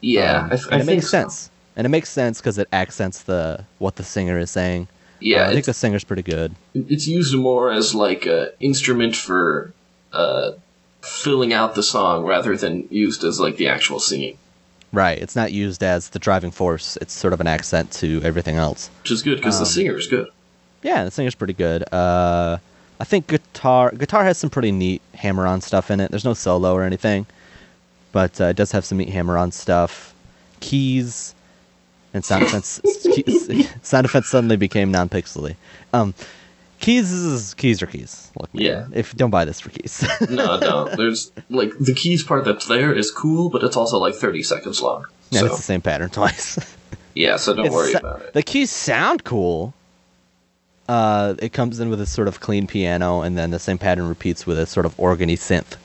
Yeah, 0.00 0.48
Um, 0.50 0.58
I, 0.70 0.76
I 0.76 0.80
it 0.80 0.86
makes 0.86 1.04
so. 1.04 1.10
sense. 1.10 1.50
And 1.76 1.84
it 1.86 1.90
makes 1.90 2.08
sense 2.10 2.38
because 2.40 2.58
it 2.58 2.68
accents 2.72 3.22
the 3.22 3.64
what 3.78 3.96
the 3.96 4.04
singer 4.04 4.38
is 4.38 4.50
saying. 4.50 4.88
Yeah, 5.20 5.44
Uh, 5.46 5.50
I 5.50 5.52
think 5.52 5.66
the 5.66 5.74
singer's 5.74 6.04
pretty 6.04 6.22
good. 6.22 6.54
it's 6.74 7.06
used 7.06 7.34
more 7.34 7.70
as 7.70 7.94
like 7.94 8.26
a 8.26 8.52
instrument 8.60 9.14
for 9.16 9.72
uh, 10.12 10.52
filling 11.02 11.52
out 11.52 11.74
the 11.74 11.82
song 11.82 12.24
rather 12.24 12.56
than 12.56 12.86
used 12.90 13.22
as 13.24 13.38
like 13.40 13.56
the 13.56 13.68
actual 13.68 14.00
singing, 14.00 14.36
Right. 14.92 15.18
It's 15.18 15.36
not 15.36 15.52
used 15.52 15.84
as 15.84 16.08
the 16.08 16.18
driving 16.18 16.50
force. 16.50 16.96
It's 17.00 17.12
sort 17.12 17.32
of 17.32 17.40
an 17.40 17.46
accent 17.46 17.92
to 17.92 18.20
everything 18.24 18.56
else. 18.56 18.90
which 19.02 19.12
is 19.12 19.22
good 19.22 19.36
because 19.36 19.56
Um, 19.58 19.60
the 19.62 19.66
singer 19.70 19.96
is 19.96 20.08
good. 20.08 20.26
Yeah, 20.82 21.04
the 21.04 21.10
singer's 21.12 21.36
pretty 21.36 21.52
good. 21.52 21.84
Uh, 21.92 22.56
I 22.98 23.04
think 23.04 23.28
guitar 23.28 23.92
guitar 23.92 24.24
has 24.24 24.36
some 24.38 24.50
pretty 24.50 24.72
neat 24.72 25.00
hammer-on 25.14 25.60
stuff 25.60 25.90
in 25.92 26.00
it. 26.00 26.10
There's 26.10 26.24
no 26.24 26.34
solo 26.34 26.74
or 26.74 26.82
anything, 26.82 27.26
but 28.10 28.40
uh, 28.40 28.44
it 28.46 28.56
does 28.56 28.72
have 28.72 28.84
some 28.84 28.98
neat 28.98 29.10
hammer-on 29.10 29.52
stuff. 29.52 30.12
Keys 30.58 31.34
and 32.14 32.24
sound 32.24 32.44
effects. 32.44 32.80
sound 33.82 34.04
effects 34.06 34.28
suddenly 34.30 34.56
became 34.56 34.90
non-pixely. 34.90 35.56
Um, 35.92 36.14
keys 36.80 37.10
is 37.12 37.54
keys 37.54 37.82
are 37.82 37.86
keys. 37.86 38.30
Look, 38.40 38.52
man, 38.54 38.64
Yeah. 38.64 38.86
If 38.92 39.14
don't 39.16 39.30
buy 39.30 39.44
this 39.44 39.60
for 39.60 39.70
keys. 39.70 40.06
No, 40.30 40.58
no, 40.58 40.88
there's 40.96 41.30
like 41.50 41.72
the 41.78 41.94
keys 41.94 42.22
part 42.22 42.44
that's 42.44 42.66
there 42.66 42.92
is 42.92 43.10
cool, 43.10 43.50
but 43.50 43.62
it's 43.62 43.76
also 43.76 43.98
like 43.98 44.14
30 44.14 44.42
seconds 44.42 44.80
long. 44.80 45.06
yeah, 45.30 45.40
so 45.40 45.46
it's 45.46 45.56
the 45.56 45.62
same 45.62 45.80
pattern 45.82 46.10
twice. 46.18 46.58
yeah, 47.14 47.36
so 47.36 47.54
don't 47.54 47.66
It's 47.66 47.74
worry 47.74 47.92
about 47.92 48.22
it. 48.22 48.32
The 48.32 48.42
keys 48.42 48.70
sound 48.70 49.24
cool. 49.24 49.74
Uh, 50.88 51.34
it 51.38 51.52
comes 51.52 51.78
in 51.78 51.88
with 51.88 52.00
a 52.00 52.06
sort 52.06 52.26
of 52.26 52.40
clean 52.40 52.66
piano, 52.66 53.20
and 53.22 53.38
then 53.38 53.50
the 53.52 53.60
same 53.60 53.78
pattern 53.78 54.08
repeats 54.08 54.44
with 54.44 54.58
a 54.58 54.66
sort 54.66 54.84
of 54.84 54.96
organy 54.96 55.34
synth 55.38 55.76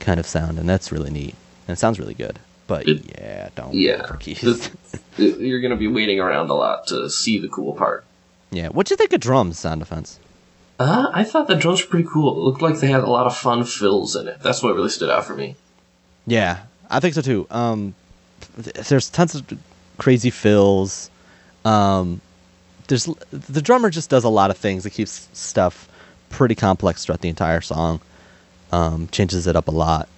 kind 0.00 0.18
of 0.18 0.24
sound, 0.26 0.58
and 0.58 0.66
that's 0.66 0.90
really 0.90 1.10
neat. 1.10 1.34
And 1.66 1.76
it 1.76 1.78
sounds 1.78 1.98
really 2.00 2.14
good. 2.14 2.38
But 2.68 2.86
It- 2.86 3.18
yeah, 3.18 3.48
don't 3.56 3.74
Yeah, 3.74 4.06
for 4.06 4.14
keys. 4.16 4.40
the- 5.16 5.24
you're 5.38 5.60
gonna 5.60 5.74
be 5.76 5.88
waiting 5.88 6.20
around 6.20 6.50
a 6.50 6.54
lot 6.54 6.86
to 6.88 7.10
see 7.10 7.38
the 7.40 7.48
cool 7.48 7.72
part. 7.74 8.04
yeah, 8.52 8.68
what 8.68 8.86
do 8.86 8.92
you 8.92 8.96
think 8.96 9.12
of 9.12 9.18
drums 9.20 9.58
sound 9.58 9.80
defense? 9.80 10.20
Uh, 10.78 11.10
I 11.12 11.24
thought 11.24 11.48
the 11.48 11.56
drums 11.56 11.82
were 11.82 11.88
pretty 11.90 12.08
cool. 12.08 12.36
It 12.36 12.44
looked 12.44 12.62
like 12.62 12.78
they 12.78 12.86
had 12.86 13.02
a 13.02 13.10
lot 13.10 13.26
of 13.26 13.36
fun 13.36 13.64
fills 13.64 14.14
in 14.14 14.28
it. 14.28 14.38
That's 14.42 14.62
what 14.62 14.76
really 14.76 14.90
stood 14.90 15.10
out 15.10 15.24
for 15.24 15.34
me. 15.34 15.56
Yeah, 16.24 16.60
I 16.88 17.00
think 17.00 17.14
so 17.14 17.20
too. 17.22 17.48
Um, 17.50 17.94
there's 18.56 19.10
tons 19.10 19.34
of 19.34 19.44
crazy 19.98 20.30
fills. 20.30 21.10
Um, 21.64 22.20
there's 22.86 23.06
the 23.32 23.60
drummer 23.62 23.90
just 23.90 24.08
does 24.08 24.22
a 24.24 24.28
lot 24.28 24.50
of 24.50 24.56
things. 24.56 24.86
It 24.86 24.90
keeps 24.90 25.28
stuff 25.32 25.88
pretty 26.30 26.54
complex 26.54 27.04
throughout 27.04 27.22
the 27.22 27.28
entire 27.28 27.60
song. 27.60 28.00
Um, 28.70 29.08
changes 29.10 29.46
it 29.46 29.56
up 29.56 29.66
a 29.68 29.72
lot. 29.72 30.08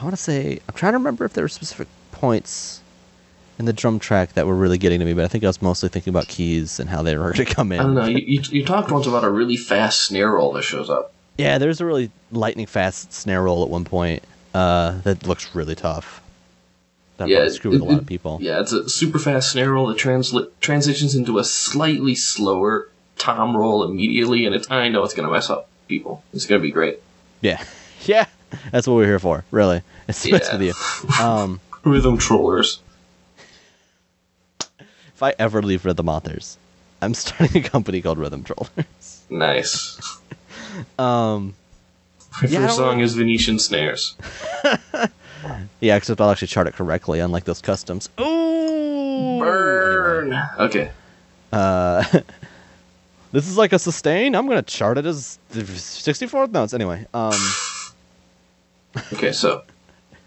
I 0.00 0.04
want 0.04 0.16
to 0.16 0.22
say 0.22 0.60
I'm 0.66 0.74
trying 0.74 0.92
to 0.92 0.98
remember 0.98 1.24
if 1.24 1.34
there 1.34 1.44
were 1.44 1.48
specific 1.48 1.86
points 2.12 2.80
in 3.58 3.66
the 3.66 3.72
drum 3.72 3.98
track 3.98 4.32
that 4.32 4.46
were 4.46 4.54
really 4.54 4.78
getting 4.78 4.98
to 5.00 5.04
me, 5.04 5.12
but 5.12 5.24
I 5.24 5.28
think 5.28 5.44
I 5.44 5.46
was 5.46 5.60
mostly 5.60 5.90
thinking 5.90 6.10
about 6.10 6.28
keys 6.28 6.80
and 6.80 6.88
how 6.88 7.02
they 7.02 7.16
were 7.16 7.32
going 7.32 7.34
to 7.46 7.54
come 7.54 7.72
in. 7.72 7.80
I 7.80 7.82
don't 7.82 7.94
know. 7.94 8.06
You, 8.06 8.22
you, 8.26 8.40
you 8.50 8.64
talked 8.64 8.90
once 8.90 9.06
about 9.06 9.24
a 9.24 9.30
really 9.30 9.58
fast 9.58 10.04
snare 10.04 10.32
roll 10.32 10.52
that 10.52 10.62
shows 10.62 10.88
up. 10.88 11.12
Yeah, 11.36 11.58
there's 11.58 11.80
a 11.80 11.86
really 11.86 12.10
lightning 12.32 12.66
fast 12.66 13.12
snare 13.12 13.42
roll 13.42 13.62
at 13.62 13.68
one 13.68 13.84
point 13.84 14.24
uh, 14.54 14.98
that 15.02 15.26
looks 15.26 15.54
really 15.54 15.74
tough. 15.74 16.22
That 17.18 17.28
Yeah, 17.28 17.36
probably 17.36 17.54
screwed 17.54 17.72
with 17.74 17.82
a 17.82 17.84
lot 17.84 17.98
of 17.98 18.06
people. 18.06 18.38
Yeah, 18.40 18.60
it's 18.60 18.72
a 18.72 18.88
super 18.88 19.18
fast 19.18 19.52
snare 19.52 19.72
roll 19.72 19.88
that 19.88 19.98
transli- 19.98 20.48
transitions 20.60 21.14
into 21.14 21.38
a 21.38 21.44
slightly 21.44 22.14
slower 22.14 22.88
tom 23.18 23.54
roll 23.54 23.84
immediately, 23.84 24.46
and 24.46 24.54
it's 24.54 24.70
I 24.70 24.88
know 24.88 25.04
it's 25.04 25.12
gonna 25.12 25.30
mess 25.30 25.50
up 25.50 25.68
people. 25.86 26.24
It's 26.32 26.46
gonna 26.46 26.62
be 26.62 26.70
great. 26.70 27.00
Yeah, 27.42 27.62
yeah, 28.06 28.24
that's 28.72 28.86
what 28.86 28.94
we're 28.94 29.06
here 29.06 29.18
for, 29.18 29.44
really. 29.50 29.82
It's 30.08 30.22
to 30.22 30.30
Yeah. 30.30 30.56
with 30.56 30.62
you. 30.62 31.24
Um, 31.24 31.60
Rhythm 31.84 32.18
trollers. 32.18 32.80
if 34.60 35.22
I 35.22 35.34
ever 35.38 35.62
leave 35.62 35.84
Rhythm 35.84 36.08
Authors, 36.08 36.58
I'm 37.02 37.14
starting 37.14 37.64
a 37.64 37.68
company 37.68 38.00
called 38.02 38.18
Rhythm 38.18 38.42
Trollers. 38.44 39.22
Nice. 39.30 40.00
Um, 41.00 41.54
My 42.40 42.48
Yeah, 42.48 42.60
first 42.66 42.76
song 42.76 42.98
know. 42.98 43.04
is 43.04 43.14
Venetian 43.14 43.58
snares. 43.58 44.14
yeah, 45.80 45.96
except 45.96 46.20
I'll 46.20 46.30
actually 46.30 46.46
chart 46.48 46.68
it 46.68 46.74
correctly, 46.74 47.18
unlike 47.18 47.42
those 47.44 47.60
customs. 47.60 48.08
Ooh, 48.20 49.38
Burn. 49.40 50.40
Okay. 50.60 50.92
Uh, 51.52 52.04
this 53.32 53.48
is 53.48 53.56
like 53.58 53.72
a 53.72 53.80
sustain. 53.80 54.36
I'm 54.36 54.46
gonna 54.46 54.62
chart 54.62 54.96
it 54.96 55.06
as 55.06 55.38
the 55.50 55.62
64th 55.62 56.52
notes. 56.52 56.72
Anyway, 56.72 57.04
um, 57.12 57.56
Okay. 59.12 59.32
So. 59.32 59.62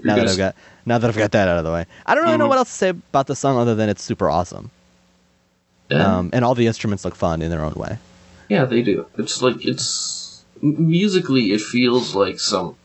now 0.03 0.15
that 0.15 0.27
I've 0.27 0.37
got 0.37 0.55
now 0.85 0.97
that 0.97 1.07
I've 1.09 1.17
got 1.17 1.31
that 1.31 1.47
out 1.47 1.57
of 1.57 1.63
the 1.63 1.71
way, 1.71 1.85
I 2.05 2.15
don't 2.15 2.23
really 2.25 2.37
know 2.37 2.45
Mhm. 2.45 2.49
what 2.49 2.57
else 2.57 2.69
to 2.69 2.75
say 2.77 2.89
about 2.89 3.27
the 3.27 3.35
song 3.35 3.57
other 3.57 3.75
than 3.75 3.89
it's 3.89 4.03
super 4.03 4.29
awesome. 4.29 4.69
yeah. 5.89 6.17
Um, 6.17 6.29
and 6.33 6.43
all 6.45 6.55
the 6.55 6.67
instruments 6.67 7.05
look 7.05 7.15
fun 7.15 7.41
in 7.41 7.49
their 7.51 7.63
own 7.63 7.73
way. 7.75 7.97
Yeah, 8.49 8.65
they 8.65 8.81
do. 8.81 9.05
It's 9.17 9.41
like 9.41 9.65
it's 9.65 10.43
m- 10.61 10.89
musically, 10.89 11.51
it 11.53 11.61
feels 11.61 12.15
like 12.15 12.39
some. 12.39 12.75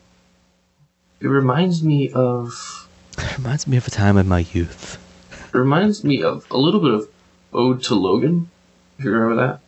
It 1.21 1.27
reminds 1.29 1.83
me 1.83 2.11
of. 2.13 2.89
It 3.19 3.37
reminds 3.39 3.67
me 3.67 3.77
of 3.77 3.87
a 3.87 3.91
time 3.91 4.17
in 4.17 4.29
my 4.29 4.41
youth. 4.53 4.99
It 5.53 5.57
reminds 5.59 6.05
me 6.05 6.23
of 6.23 6.45
a 6.51 6.57
little 6.57 6.81
bit 6.81 6.93
of 6.93 7.09
Ode 7.53 7.83
to 7.85 7.95
Logan. 7.97 8.51
If 8.99 9.05
you 9.05 9.11
remember 9.11 9.37
that, 9.47 9.61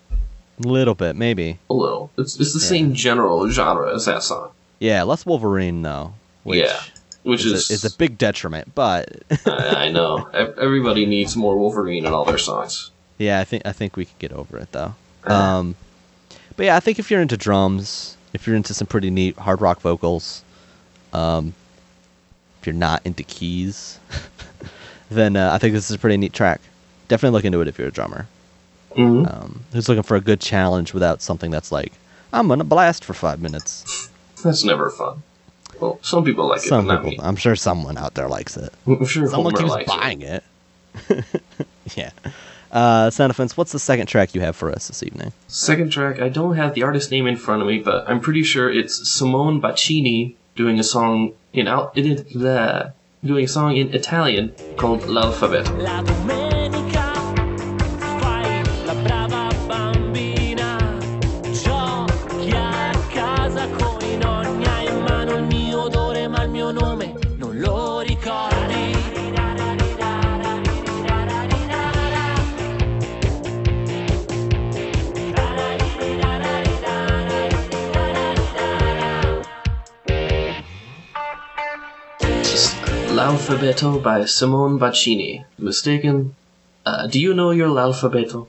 A 0.65 0.69
little 0.69 0.95
bit, 0.95 1.17
maybe. 1.17 1.59
a 1.69 1.75
little. 1.75 2.11
It's 2.19 2.39
it's 2.39 2.53
the 2.53 2.61
Yeah. 2.61 2.69
same 2.69 2.95
general 2.95 3.49
genre 3.51 3.93
as 3.95 4.05
that 4.07 4.23
song. 4.23 4.51
Yeah, 4.81 5.05
less 5.05 5.25
Wolverine 5.25 5.83
though. 5.83 6.15
Which 6.43 6.59
Yeah, 6.65 6.81
Which 7.23 7.45
is, 7.45 7.53
is, 7.53 7.71
a, 7.71 7.75
is 7.75 7.85
a 7.95 7.97
big 7.97 8.19
detriment, 8.19 8.75
but 8.75 9.23
I, 9.47 9.87
I 9.87 9.91
know 9.93 10.29
everybody 10.33 11.07
needs 11.07 11.37
more 11.37 11.57
Wolverine 11.57 12.05
in 12.07 12.13
all 12.13 12.25
their 12.25 12.39
songs. 12.39 12.91
yeah, 13.19 13.39
I 13.41 13.45
think 13.45 13.63
I 13.67 13.73
think 13.73 13.97
we 13.97 14.07
could 14.07 14.19
get 14.19 14.33
over 14.33 14.59
it 14.59 14.73
though. 14.73 14.95
Um, 15.25 15.77
but 16.57 16.65
yeah, 16.67 16.77
I 16.77 16.81
think 16.81 16.99
if 16.99 17.11
you're 17.11 17.21
into 17.21 17.37
drums, 17.37 18.17
if 18.33 18.47
you're 18.47 18.57
into 18.57 18.73
some 18.75 18.87
pretty 18.87 19.11
neat 19.11 19.37
hard 19.37 19.61
rock 19.61 19.81
vocals, 19.83 20.43
um, 21.13 21.53
if 22.61 22.67
you're 22.67 22.75
not 22.75 23.03
into 23.05 23.23
keys, 23.23 23.99
then 25.11 25.37
uh, 25.37 25.51
I 25.53 25.59
think 25.59 25.75
this 25.75 25.91
is 25.91 25.97
a 25.97 25.99
pretty 25.99 26.17
neat 26.17 26.33
track. 26.33 26.61
Definitely 27.09 27.37
look 27.37 27.45
into 27.45 27.61
it 27.61 27.69
if 27.69 27.79
you're 27.79 27.89
a 27.89 27.93
drummer. 27.93 28.27
hmm 28.95 29.27
Um, 29.27 29.65
who's 29.73 29.89
looking 29.89 30.03
for 30.05 30.17
a 30.17 30.21
good 30.21 30.41
challenge 30.41 30.95
without 30.95 31.21
something 31.21 31.51
that's 31.51 31.71
like, 31.71 31.93
I'm 32.33 32.49
gonna 32.49 32.65
blast 32.65 33.05
for 33.05 33.13
five 33.15 33.41
minutes. 33.41 34.09
That's 34.43 34.65
never 34.65 34.91
fun. 34.91 35.23
Well, 35.81 35.99
some 36.03 36.25
people 36.25 36.49
like 36.49 36.59
it, 36.59 36.69
Some 36.69 36.87
but 36.87 36.95
not 36.95 37.05
people, 37.05 37.25
me. 37.25 37.29
I'm 37.29 37.37
sure 37.37 37.57
someone 37.57 37.97
out 37.97 38.15
there 38.15 38.29
likes 38.29 38.57
it. 38.57 38.73
I'm 38.87 39.05
sure 39.07 39.27
Someone 39.29 39.55
Homer 39.55 39.59
keeps 39.59 39.71
likes 39.71 39.89
buying 39.89 40.23
it. 40.23 40.45
yeah. 41.95 42.11
Uh, 42.71 43.11
Sound 43.11 43.31
Offense, 43.31 43.57
what's 43.57 43.73
the 43.73 43.79
second 43.79 44.07
track 44.07 44.35
you 44.35 44.41
have 44.43 44.55
for 44.55 44.71
us 44.71 44.89
this 44.89 45.03
evening? 45.03 45.33
Second 45.49 45.91
track, 45.91 46.21
I 46.21 46.29
don't 46.29 46.57
have 46.57 46.75
the 46.75 46.83
artist 46.83 47.11
name 47.11 47.27
in 47.27 47.37
front 47.37 47.63
of 47.63 47.69
me, 47.69 47.79
but 47.79 48.09
I'm 48.09 48.21
pretty 48.21 48.43
sure 48.43 48.71
it's 48.71 49.11
Simone 49.11 49.61
Baccini 49.61 50.35
doing 50.55 50.79
a 50.79 50.85
song 50.85 51.33
in 51.53 51.67
out 51.67 51.97
in 51.97 52.07
it 52.07 52.29
bleh, 52.29 52.93
doing 53.25 53.45
a 53.45 53.49
song 53.49 53.77
in 53.77 53.93
Italian 53.95 54.55
called 54.77 55.07
L'Alphabet. 55.07 55.67
L'Alfabeto 83.41 84.03
by 84.03 84.27
Simone 84.27 84.79
Baccini. 84.79 85.43
Mystakin? 85.59 86.33
Uh, 86.85 87.07
do 87.07 87.19
you 87.19 87.33
know 87.33 87.53
your 87.53 87.69
L'Alfabeto? 87.71 88.49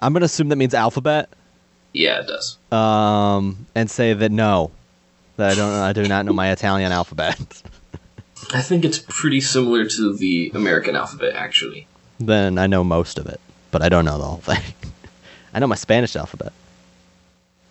I'm 0.00 0.12
gonna 0.12 0.24
assume 0.24 0.48
that 0.48 0.56
means 0.56 0.74
alphabet, 0.74 1.28
Yeah, 1.92 2.20
it 2.20 2.26
does. 2.26 2.58
um, 2.72 3.66
and 3.76 3.88
say 3.88 4.12
that 4.12 4.32
no, 4.32 4.72
that 5.36 5.52
I 5.52 5.54
don't, 5.54 5.72
I 5.72 5.92
do 5.92 6.08
not 6.08 6.26
know 6.26 6.32
my 6.32 6.50
Italian 6.50 6.90
alphabet. 6.90 7.38
I 8.52 8.60
think 8.60 8.84
it's 8.84 8.98
pretty 8.98 9.40
similar 9.40 9.84
to 9.86 10.16
the 10.16 10.50
American 10.52 10.96
alphabet, 10.96 11.36
actually. 11.36 11.86
then 12.18 12.58
I 12.58 12.66
know 12.66 12.82
most 12.82 13.18
of 13.20 13.26
it, 13.26 13.38
but 13.70 13.82
I 13.82 13.88
don't 13.88 14.04
know 14.04 14.18
the 14.18 14.24
whole 14.24 14.38
thing. 14.38 14.62
I 15.54 15.60
know 15.60 15.68
my 15.68 15.76
Spanish 15.76 16.16
alphabet, 16.16 16.52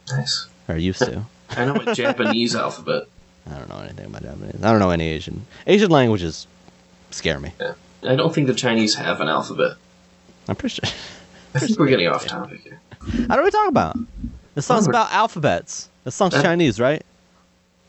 Nice. 0.09 0.47
or 0.69 0.77
used 0.77 0.99
to. 0.99 1.23
I 1.49 1.65
know 1.65 1.75
a 1.75 1.93
Japanese 2.03 2.55
alphabet. 2.55 3.03
I 3.47 3.57
don't 3.57 3.69
know 3.69 3.79
anything 3.79 4.05
about 4.05 4.23
Japanese. 4.23 4.63
I 4.63 4.71
don't 4.71 4.79
know 4.79 4.89
any 4.91 5.07
Asian. 5.07 5.45
Asian 5.67 5.89
languages 5.91 6.47
scare 7.11 7.39
me. 7.39 7.51
Yeah. 7.59 7.73
I 8.03 8.15
don't 8.15 8.33
think 8.33 8.47
the 8.47 8.53
Chinese 8.55 8.95
have 8.95 9.19
an 9.21 9.27
alphabet. 9.27 9.77
I'm 10.47 10.55
pretty 10.55 10.75
sure. 10.75 10.89
I 11.55 11.59
think 11.59 11.79
we're 11.79 11.87
getting 11.87 12.07
off 12.07 12.25
topic 12.25 12.61
here. 12.61 12.79
How 13.27 13.35
do 13.35 13.43
we 13.43 13.49
talk 13.51 13.67
about? 13.67 13.97
The 14.55 14.61
song's 14.61 14.87
Oh, 14.87 14.91
about 14.91 15.11
alphabets. 15.11 15.89
The 16.03 16.11
song's 16.11 16.35
Uh, 16.35 16.41
Chinese, 16.43 16.79
right? 16.79 17.03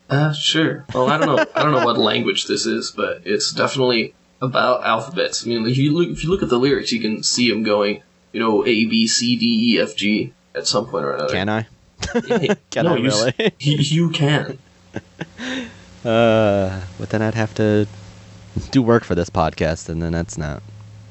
Uh, 0.09 0.33
sure. 0.33 0.85
Well, 0.93 1.09
I 1.09 1.17
don't 1.17 1.27
know. 1.27 1.45
I 1.55 1.63
don't 1.63 1.71
know 1.71 1.85
what 1.85 1.97
language 1.97 2.45
this 2.47 2.65
is, 2.65 2.91
but 2.91 3.21
it's 3.23 3.51
definitely 3.51 4.13
about 4.41 4.83
alphabets. 4.83 5.45
I 5.45 5.49
mean, 5.49 5.65
if 5.67 5.77
you 5.77 5.93
look, 5.93 6.09
if 6.09 6.23
you 6.23 6.29
look 6.29 6.43
at 6.43 6.49
the 6.49 6.59
lyrics, 6.59 6.91
you 6.91 6.99
can 6.99 7.23
see 7.23 7.49
them 7.49 7.63
going, 7.63 8.01
you 8.33 8.39
know, 8.39 8.63
A, 8.65 8.85
B, 8.85 9.07
C, 9.07 9.37
D, 9.37 9.75
E, 9.75 9.79
F, 9.79 9.95
G 9.95 10.33
at 10.55 10.67
some 10.67 10.87
point 10.87 11.05
or 11.05 11.13
another. 11.13 11.31
Can 11.33 11.47
I? 11.47 11.67
Yeah, 12.25 12.55
Can 12.71 12.85
no, 12.85 12.95
I 12.95 12.99
really? 12.99 13.33
you, 13.59 13.77
you 13.79 14.09
can. 14.09 14.57
Uh, 16.03 16.81
but 16.97 17.11
then 17.11 17.21
I'd 17.21 17.35
have 17.35 17.53
to 17.55 17.87
do 18.71 18.81
work 18.81 19.03
for 19.03 19.13
this 19.13 19.29
podcast, 19.29 19.87
and 19.87 20.01
then 20.01 20.13
that's 20.13 20.35
not 20.35 20.63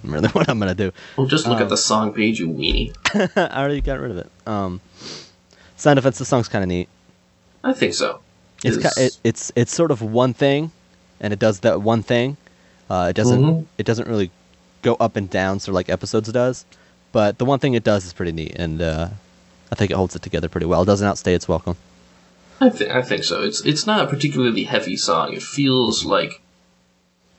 really 0.03 0.29
what 0.33 0.49
I'm 0.49 0.59
gonna 0.59 0.75
do. 0.75 0.93
Well, 1.17 1.29
just 1.29 1.47
look 1.47 1.59
Um, 1.59 1.63
at 1.63 1.69
the 1.69 1.77
song 1.77 2.13
page, 2.13 2.41
you 2.41 2.49
weenie. 2.49 2.93
I 3.37 3.61
already 3.61 3.81
got 3.83 4.01
rid 4.01 4.11
of 4.11 4.17
it. 4.17 4.29
Um, 4.49 4.81
sound 5.77 6.01
effects. 6.01 6.19
The 6.19 6.25
song's 6.25 6.49
kind 6.49 6.65
of 6.65 6.69
neat. 6.69 6.89
I 7.63 7.73
think 7.73 7.95
so. 7.95 8.19
It's 8.65 8.79
ki- 8.79 9.01
it, 9.05 9.19
it's 9.23 9.53
it's 9.55 9.73
sort 9.73 9.93
of 9.93 10.03
one 10.03 10.35
thing, 10.35 10.73
and 11.21 11.33
it 11.33 11.39
does 11.39 11.61
that 11.61 11.83
one 11.83 12.03
thing. 12.03 12.37
Uh, 12.91 13.07
it 13.11 13.15
doesn't 13.15 13.41
Mhm. 13.41 13.67
it 13.79 13.87
doesn't 13.87 14.09
really 14.09 14.33
go 14.83 14.97
up 14.99 15.15
and 15.15 15.31
down, 15.31 15.61
sort 15.61 15.69
of 15.69 15.75
like 15.77 15.89
episodes 15.89 16.33
does. 16.33 16.65
But 17.13 17.39
the 17.39 17.45
one 17.45 17.61
thing 17.61 17.75
it 17.75 17.85
does 17.85 18.05
is 18.07 18.13
pretty 18.13 18.33
neat, 18.33 18.57
and 18.57 18.83
uh, 18.83 19.09
I 19.71 19.75
think 19.77 19.93
it 19.93 19.95
holds 19.95 20.17
it 20.17 20.23
together 20.23 20.49
pretty 20.49 20.67
well. 20.67 20.83
It 20.83 20.87
doesn't 20.87 21.07
outstay 21.07 21.35
its 21.35 21.47
welcome. 21.47 21.77
I 22.61 22.69
think 22.71 22.91
I 22.91 23.03
think 23.03 23.25
so. 23.25 23.43
It's 23.43 23.61
it's 23.65 23.87
not 23.87 24.05
a 24.05 24.09
particularly 24.09 24.65
heavy 24.65 24.97
song. 24.97 25.33
It 25.33 25.43
feels 25.43 26.05
like, 26.05 26.41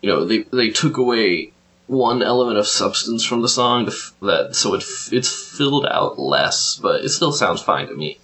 you 0.01 0.09
know, 0.09 0.25
they 0.25 0.39
they 0.51 0.69
took 0.69 0.97
away 0.97 1.51
one 1.87 2.23
element 2.23 2.57
of 2.57 2.67
substance 2.67 3.23
from 3.25 3.41
the 3.41 3.49
song 3.49 3.85
to 3.85 3.91
f- 3.91 4.13
that 4.21 4.55
so 4.55 4.73
it 4.73 4.81
f- 4.81 5.09
it's 5.11 5.31
filled 5.57 5.85
out 5.85 6.17
less, 6.17 6.79
but 6.81 7.03
it 7.05 7.09
still 7.09 7.31
sounds 7.31 7.61
fine 7.61 7.87
to 7.87 7.93
me. 7.95 8.17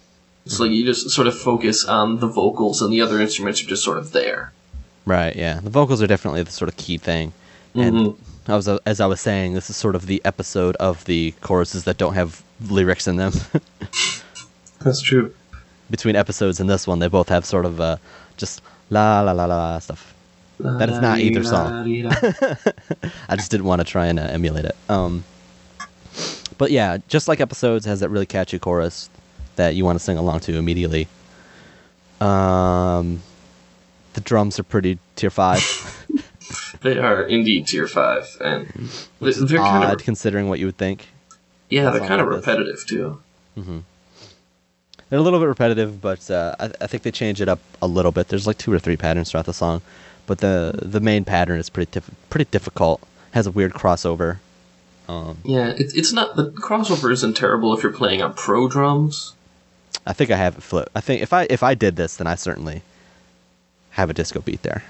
It's 0.45 0.59
like 0.59 0.71
you 0.71 0.85
just 0.85 1.09
sort 1.09 1.27
of 1.27 1.37
focus 1.37 1.83
on 1.85 2.19
the 2.19 2.27
vocals 2.27 2.81
and 2.81 2.91
the 2.91 3.01
other 3.01 3.19
instruments 3.19 3.61
are 3.61 3.67
just 3.67 3.83
sort 3.83 3.97
of 3.97 4.11
there. 4.13 4.53
Right. 5.05 5.35
Yeah. 5.35 5.59
The 5.59 5.69
vocals 5.69 6.01
are 6.01 6.07
definitely 6.07 6.41
the 6.43 6.51
sort 6.51 6.69
of 6.69 6.77
key 6.77 6.97
thing. 6.97 7.33
And 7.75 7.93
Mhm. 7.93 8.15
I 8.47 8.55
was 8.55 8.67
as 8.85 8.99
I 9.01 9.05
was 9.05 9.19
saying, 9.21 9.53
this 9.53 9.69
is 9.69 9.75
sort 9.75 9.93
of 9.95 10.07
the 10.07 10.21
episode 10.25 10.75
of 10.77 11.03
the 11.05 11.33
choruses 11.41 11.83
that 11.83 11.97
don't 11.97 12.13
have 12.15 12.41
lyrics 12.69 13.07
in 13.07 13.17
them. 13.17 13.33
That's 14.79 15.01
true. 15.01 15.33
Between 15.89 16.15
episodes 16.15 16.59
and 16.59 16.69
this 16.69 16.85
one, 16.87 16.99
they 16.99 17.07
both 17.07 17.29
have 17.29 17.45
sort 17.45 17.65
of 17.65 17.79
uh, 17.79 17.97
just 18.37 18.61
la 18.89 19.21
la 19.21 19.31
la 19.31 19.45
la 19.45 19.79
stuff. 19.79 20.13
That 20.59 20.89
is 20.89 20.99
not 20.99 21.19
either 21.19 21.43
song. 21.43 21.87
I 23.29 23.35
just 23.35 23.51
didn't 23.51 23.65
want 23.67 23.79
to 23.79 23.85
try 23.85 24.07
and 24.07 24.19
uh, 24.19 24.23
emulate 24.23 24.65
it. 24.65 24.75
Um, 24.89 25.23
But 26.57 26.71
yeah, 26.71 26.97
just 27.07 27.27
like 27.27 27.39
episodes 27.39 27.85
has 27.85 27.99
that 27.99 28.09
really 28.09 28.25
catchy 28.25 28.57
chorus 28.59 29.09
that 29.55 29.75
you 29.75 29.85
want 29.85 29.99
to 29.99 30.03
sing 30.03 30.17
along 30.17 30.39
to 30.41 30.55
immediately. 30.57 31.07
Um, 32.19 33.21
the 34.13 34.21
drums 34.21 34.59
are 34.59 34.63
pretty 34.63 34.97
tier 35.15 35.29
five. 35.29 35.61
They 36.81 36.97
are 36.97 37.23
indeed 37.23 37.67
tier 37.67 37.87
five, 37.87 38.25
and 38.39 38.67
they- 39.19 39.31
they're 39.31 39.59
Odd 39.61 39.81
kind 39.81 39.91
of 39.91 39.97
considering 40.05 40.47
what 40.47 40.59
you 40.59 40.65
would 40.67 40.77
think. 40.77 41.07
yeah, 41.69 41.89
they're 41.89 42.07
kind 42.07 42.21
of 42.21 42.27
like 42.27 42.37
this. 42.37 42.47
repetitive 42.47 42.85
too. 42.87 43.81
They're 45.09 45.19
a 45.19 45.21
little 45.21 45.39
bit 45.39 45.45
repetitive, 45.45 46.01
but 46.01 46.29
uh, 46.29 46.55
I, 46.59 46.65
I 46.81 46.87
think 46.87 47.03
they 47.03 47.11
change 47.11 47.39
it 47.41 47.47
up 47.47 47.59
a 47.81 47.87
little 47.87 48.11
bit. 48.11 48.27
There's 48.27 48.45
like 48.47 48.57
two 48.57 48.73
or 48.73 48.79
three 48.79 48.97
patterns 48.97 49.31
throughout 49.31 49.45
the 49.45 49.53
song, 49.53 49.81
but 50.25 50.39
the 50.39 50.77
the 50.81 50.99
main 50.99 51.23
pattern 51.23 51.59
is 51.59 51.69
pretty 51.69 51.99
tif- 51.99 52.11
pretty 52.29 52.49
difficult. 52.51 53.01
Has 53.31 53.47
a 53.47 53.51
weird 53.51 53.73
crossover. 53.73 54.37
Um, 55.07 55.37
Yeah, 55.45 55.69
it, 55.69 55.93
it's 55.95 56.11
not 56.11 56.35
the 56.35 56.51
crossover 56.51 57.11
isn't 57.11 57.37
terrible 57.37 57.73
if 57.73 57.83
you're 57.83 57.93
playing 57.93 58.21
on 58.21 58.33
pro 58.33 58.67
drums. 58.67 59.33
I 60.05 60.11
think 60.13 60.31
I 60.31 60.35
have 60.37 60.57
it 60.57 60.63
flipped. 60.63 60.89
I 60.95 60.99
think 61.01 61.21
if 61.21 61.31
I 61.31 61.47
if 61.49 61.63
I 61.63 61.73
did 61.73 61.95
this, 61.95 62.17
then 62.17 62.27
I 62.27 62.35
certainly 62.35 62.81
have 63.91 64.09
a 64.09 64.13
disco 64.13 64.41
beat 64.41 64.61
there, 64.63 64.83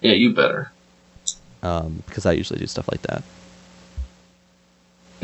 Yeah, 0.00 0.12
you 0.12 0.32
better. 0.34 0.72
um, 1.62 2.02
because 2.06 2.24
I 2.26 2.32
usually 2.32 2.58
do 2.58 2.66
stuff 2.66 2.88
like 2.90 3.02
that. 3.02 3.22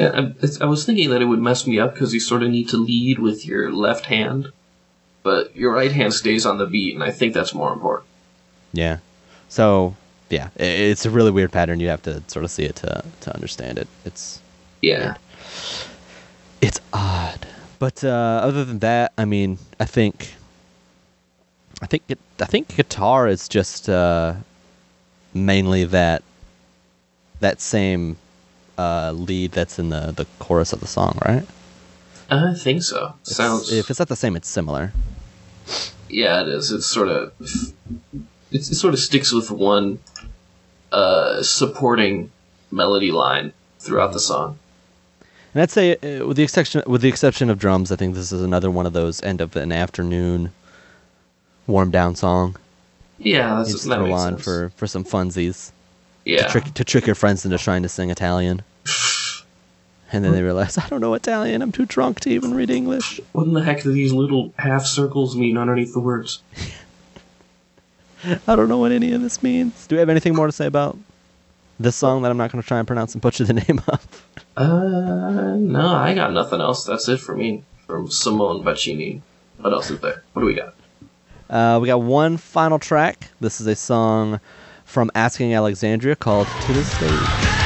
I, 0.03 0.65
I 0.65 0.67
was 0.67 0.85
thinking 0.85 1.11
that 1.11 1.23
it 1.23 1.27
would 1.27 1.41
mess 1.41 1.67
me 1.67 1.79
up 1.79 1.95
because 1.95 2.15
you 2.15 2.21
sort 2.21 2.43
of 2.43 2.51
need 2.51 2.69
to 2.71 2.77
lead 2.77 3.19
with 3.19 3.47
your 3.47 3.73
left 3.73 4.07
hand, 4.07 4.53
but 5.23 5.55
your 5.57 5.73
right 5.73 5.93
hand 5.93 6.15
stays 6.15 6.47
on 6.47 6.59
the 6.59 6.67
beat, 6.67 6.95
and 6.95 7.03
I 7.05 7.11
think 7.11 7.35
that's 7.35 7.55
more 7.55 7.73
important. 7.73 8.09
Yeah. 8.73 8.99
So 9.49 9.97
yeah, 10.31 10.49
it's 10.57 11.05
a 11.05 11.11
really 11.11 11.31
weird 11.31 11.53
pattern. 11.53 11.81
You 11.81 11.89
have 11.89 12.03
to 12.03 12.23
sort 12.29 12.45
of 12.45 12.51
see 12.51 12.65
it 12.65 12.77
to 12.77 13.05
to 13.21 13.35
understand 13.35 13.79
it. 13.79 13.89
It's 14.05 14.41
Yeah, 14.81 15.17
it's 16.61 16.81
odd. 16.93 17.47
But 17.79 18.05
uh, 18.05 18.41
other 18.45 18.65
than 18.65 18.79
that, 18.79 19.13
I 19.19 19.25
mean, 19.25 19.59
I 19.81 19.87
think, 19.87 20.35
I 21.83 21.87
think, 21.87 22.05
it, 22.09 22.21
I 22.41 22.45
think 22.45 22.77
guitar 22.77 23.27
is 23.27 23.49
just 23.49 23.89
uh, 23.89 24.35
mainly 25.35 25.83
that 25.87 26.23
that 27.41 27.61
same 27.61 28.19
uh, 28.79 29.13
lead 29.13 29.53
that's 29.53 29.79
in 29.79 29.89
the 29.91 30.13
the 30.13 30.27
chorus 30.39 30.73
of 30.73 30.81
the 30.81 30.87
song, 30.87 31.19
right? 31.25 31.47
I 32.31 32.55
think 32.55 32.83
so. 32.83 33.15
It's- 33.23 33.37
Sounds. 33.37 33.73
If 33.73 33.91
it's 33.91 33.99
not 33.99 34.09
the 34.09 34.17
same, 34.17 34.37
it's 34.37 34.49
similar. 34.49 34.93
Yeah, 36.09 36.43
it 36.43 36.49
is. 36.49 36.71
It's 36.73 36.87
sort 36.87 37.09
of. 37.09 37.33
It's, 38.51 38.71
it 38.71 38.75
sort 38.75 38.93
of 38.95 39.01
sticks 39.01 39.33
with 39.33 39.51
one 39.51 39.99
uh, 40.91 41.43
supporting 41.43 42.31
melody 42.71 43.11
line 43.11 43.53
throughout 43.79 44.13
the 44.13 44.21
song. 44.21 44.59
And 45.55 45.63
I'd 45.63 45.71
say, 45.71 45.97
uh, 45.97 46.27
with 46.27 46.37
the 46.37 46.43
exception 46.43 46.83
with 46.87 47.03
the 47.03 47.09
exception 47.09 47.51
of 47.51 47.59
drums, 47.59 47.93
I 47.93 47.97
think 47.97 48.15
this 48.15 48.33
is 48.33 48.43
another 48.43 48.71
one 48.71 48.87
of 48.87 48.93
those 48.95 49.23
end 49.23 49.41
of 49.41 49.55
an 49.57 49.73
afternoon 49.73 50.53
warm 51.67 51.91
down 51.91 52.15
song. 52.17 52.57
Yeah, 53.19 53.57
that's 53.57 53.73
just 53.73 53.85
throw 53.85 54.13
on 54.13 54.33
sense. 54.33 54.45
for 54.45 54.73
for 54.77 54.87
some 54.87 55.05
funsies. 55.05 55.71
Yeah. 56.25 56.47
to 56.47 56.49
trick 56.49 56.75
to 56.75 56.85
trick 56.85 57.07
your 57.07 57.15
friends 57.15 57.45
into 57.45 57.59
trying 57.59 57.83
to 57.83 57.89
sing 57.89 58.11
Italian. 58.11 58.63
And 60.13 60.23
then 60.23 60.33
they 60.33 60.43
realize 60.43 60.77
I 60.77 60.87
don't 60.89 61.01
know 61.01 61.15
Italian. 61.15 61.63
I'm 61.63 61.73
too 61.73 61.87
drunk 61.87 62.21
to 62.21 62.31
even 62.31 62.53
read 62.55 62.69
English. 62.69 63.21
What 63.33 63.47
in 63.47 63.55
the 63.55 63.63
heck 63.63 63.83
do 63.83 63.93
these 63.93 64.13
little 64.13 64.53
half 64.59 64.85
circles 64.85 65.37
mean 65.37 65.57
underneath 65.57 65.95
the 65.95 66.01
words? 66.01 66.43
I 68.47 68.55
don't 68.55 68.69
know 68.69 68.79
what 68.79 68.93
any 68.93 69.13
of 69.13 69.23
this 69.23 69.43
means. 69.43 69.87
Do 69.87 69.97
we 69.97 70.01
have 70.01 70.11
anything 70.11 70.35
more 70.35 70.47
to 70.47 70.53
say 70.53 70.67
about 70.67 70.97
this 71.81 71.97
song 71.97 72.23
that 72.23 72.31
I'm 72.31 72.37
not 72.37 72.53
going 72.53 72.63
to 72.63 72.69
try 72.69 72.79
and 72.79 72.87
pronounce 72.87 73.15
and 73.15 73.23
butcher 73.23 73.45
the 73.45 73.55
name 73.69 73.81
of? 73.89 74.27
Uh, 74.57 75.57
no, 75.57 75.95
I 75.95 76.15
got 76.15 76.33
nothing 76.33 76.61
else. 76.61 76.85
That's 76.85 77.09
it 77.09 77.19
for 77.19 77.35
me. 77.35 77.65
From 77.87 78.11
Simone 78.11 78.63
Bacchini. 78.63 79.23
What 79.59 79.73
else 79.73 79.91
is 79.91 80.01
there? 80.01 80.23
What 80.33 80.43
do 80.43 80.47
we 80.47 80.55
got? 80.55 80.75
Uh, 81.51 81.79
we 81.81 81.87
got 81.87 82.01
one 82.01 82.37
final 82.37 82.79
track. 82.79 83.29
This 83.41 83.61
is 83.61 83.67
a 83.67 83.75
song 83.75 84.41
from 84.93 85.11
Asking 85.15 85.55
Alexandria 85.55 86.15
called 86.15 86.55
"To 86.61 86.75
the 86.75 86.85
Stage." 86.85 87.62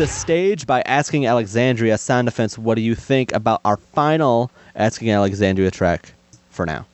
The 0.00 0.06
Stage" 0.06 0.66
by 0.66 0.80
Asking 0.86 1.26
Alexandria. 1.26 1.98
Sound 1.98 2.26
Defense. 2.26 2.56
What 2.56 2.76
do 2.76 2.80
you 2.80 2.94
think 2.94 3.32
about 3.34 3.60
our 3.66 3.76
final 3.76 4.50
Asking 4.74 5.10
Alexandria 5.10 5.70
track 5.70 6.14
for 6.48 6.64
now? 6.64 6.86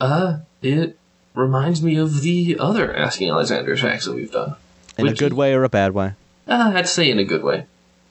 Uh, 0.00 0.38
it 0.62 0.96
reminds 1.34 1.82
me 1.82 1.96
of 1.96 2.22
the 2.22 2.56
other 2.60 2.94
Asking 2.94 3.28
Alexandria 3.28 3.76
tracks 3.76 4.04
that 4.04 4.14
we've 4.14 4.30
done. 4.30 4.54
In 4.96 5.08
a 5.08 5.14
good 5.14 5.32
way 5.32 5.52
or 5.52 5.64
a 5.64 5.68
bad 5.68 5.94
way? 5.94 6.12
Uh, 6.46 6.70
I'd 6.76 6.88
say 6.88 7.10
in 7.10 7.18
a 7.18 7.24
good 7.24 7.42
way. 7.42 7.66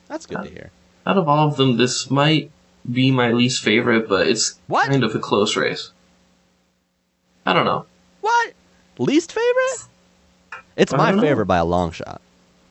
That's 0.08 0.26
good 0.26 0.42
to 0.42 0.50
hear. 0.50 0.70
Out 1.06 1.16
of 1.16 1.26
all 1.26 1.48
of 1.48 1.56
them, 1.56 1.78
this 1.78 2.10
might 2.10 2.50
be 2.90 3.10
my 3.10 3.32
least 3.32 3.64
favorite, 3.64 4.10
but 4.10 4.26
it's 4.28 4.56
What? 4.66 4.90
kind 4.90 5.04
of 5.04 5.14
a 5.14 5.18
close 5.18 5.56
race. 5.56 5.90
I 7.46 7.54
don't 7.54 7.64
know. 7.64 7.86
What? 8.20 8.52
Least 8.98 9.32
favorite? 9.32 9.88
It's 10.76 10.92
my 10.92 11.12
know. 11.12 11.20
favorite 11.22 11.46
by 11.46 11.56
a 11.56 11.64
long 11.64 11.92
shot. 11.92 12.20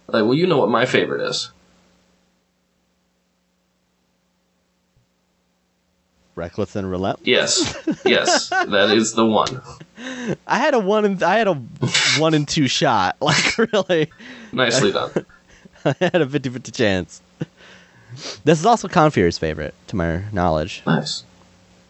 Like, 0.07 0.23
well, 0.23 0.33
you 0.33 0.47
know 0.47 0.57
what 0.57 0.69
my 0.69 0.85
favorite 0.85 1.21
is. 1.21 1.51
Reckless 6.35 6.75
and 6.75 6.89
relent. 6.89 7.19
Yes, 7.23 7.75
yes, 8.05 8.49
that 8.49 8.91
is 8.91 9.13
the 9.13 9.25
one. 9.25 9.59
I 10.45 10.59
had 10.59 10.75
a 10.75 10.79
one 10.79 11.03
and 11.03 11.23
I 11.23 11.37
had 11.39 11.47
a 11.47 11.55
one 12.19 12.33
and 12.35 12.47
two 12.47 12.67
shot. 12.67 13.17
Like 13.21 13.57
really, 13.57 14.11
Nicely 14.51 14.91
done. 14.91 15.11
I 15.83 15.95
had 15.99 16.21
a 16.21 16.25
50-50 16.25 16.73
chance. 16.73 17.21
This 18.43 18.59
is 18.59 18.65
also 18.65 18.87
Confier's 18.87 19.37
favorite, 19.37 19.73
to 19.87 19.95
my 19.95 20.23
knowledge. 20.31 20.83
Nice. 20.85 21.23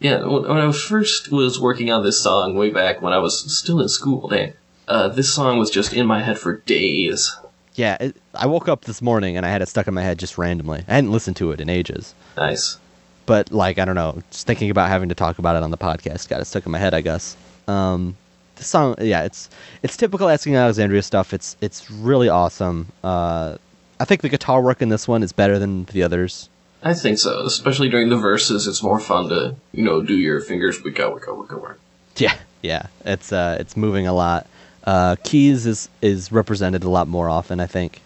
Yeah, 0.00 0.24
when, 0.24 0.42
when 0.42 0.58
I 0.58 0.72
first 0.72 1.30
was 1.30 1.60
working 1.60 1.90
on 1.90 2.02
this 2.04 2.20
song 2.20 2.54
way 2.54 2.70
back 2.70 3.02
when 3.02 3.12
I 3.12 3.18
was 3.18 3.56
still 3.58 3.80
in 3.80 3.88
school, 3.88 4.28
dang, 4.28 4.54
uh, 4.86 5.08
this 5.08 5.32
song 5.32 5.58
was 5.58 5.70
just 5.70 5.92
in 5.92 6.06
my 6.06 6.22
head 6.22 6.38
for 6.38 6.58
days. 6.58 7.36
Yeah, 7.78 7.96
it, 8.00 8.16
I 8.34 8.46
woke 8.46 8.68
up 8.68 8.84
this 8.86 9.00
morning 9.00 9.36
and 9.36 9.46
I 9.46 9.50
had 9.50 9.62
it 9.62 9.68
stuck 9.68 9.86
in 9.86 9.94
my 9.94 10.02
head 10.02 10.18
just 10.18 10.36
randomly. 10.36 10.82
I 10.88 10.94
hadn't 10.96 11.12
listened 11.12 11.36
to 11.36 11.52
it 11.52 11.60
in 11.60 11.68
ages, 11.70 12.12
Nice. 12.36 12.76
but 13.24 13.52
like 13.52 13.78
I 13.78 13.84
don't 13.84 13.94
know, 13.94 14.20
just 14.32 14.48
thinking 14.48 14.68
about 14.70 14.88
having 14.88 15.08
to 15.10 15.14
talk 15.14 15.38
about 15.38 15.54
it 15.54 15.62
on 15.62 15.70
the 15.70 15.78
podcast 15.78 16.28
got 16.28 16.40
it 16.40 16.46
stuck 16.46 16.66
in 16.66 16.72
my 16.72 16.78
head. 16.78 16.92
I 16.92 17.00
guess. 17.02 17.36
Um, 17.68 18.16
the 18.56 18.64
song, 18.64 18.96
yeah, 19.00 19.22
it's 19.22 19.48
it's 19.84 19.96
typical 19.96 20.28
asking 20.28 20.56
Alexandria 20.56 21.02
stuff. 21.02 21.32
It's 21.32 21.56
it's 21.60 21.88
really 21.88 22.28
awesome. 22.28 22.88
Uh, 23.04 23.58
I 24.00 24.04
think 24.04 24.22
the 24.22 24.28
guitar 24.28 24.60
work 24.60 24.82
in 24.82 24.88
this 24.88 25.06
one 25.06 25.22
is 25.22 25.32
better 25.32 25.60
than 25.60 25.84
the 25.84 26.02
others. 26.02 26.48
I 26.82 26.94
think 26.94 27.18
so, 27.18 27.44
especially 27.46 27.88
during 27.90 28.08
the 28.08 28.16
verses. 28.16 28.66
It's 28.66 28.82
more 28.82 28.98
fun 29.00 29.28
to, 29.28 29.54
you 29.72 29.84
know, 29.84 30.02
do 30.02 30.14
your 30.14 30.40
fingers 30.40 30.80
wicka 30.80 31.12
wicka 31.12 31.28
wicka 31.36 31.60
work. 31.60 31.78
Yeah, 32.16 32.34
yeah, 32.62 32.86
it's 33.04 33.32
uh, 33.32 33.56
it's 33.60 33.76
moving 33.76 34.08
a 34.08 34.12
lot. 34.12 34.48
Uh, 34.88 35.16
keys 35.22 35.66
is 35.66 35.88
is 36.00 36.32
represented 36.32 36.82
a 36.82 36.88
lot 36.88 37.06
more 37.08 37.28
often. 37.28 37.60
I 37.60 37.66
think. 37.66 38.00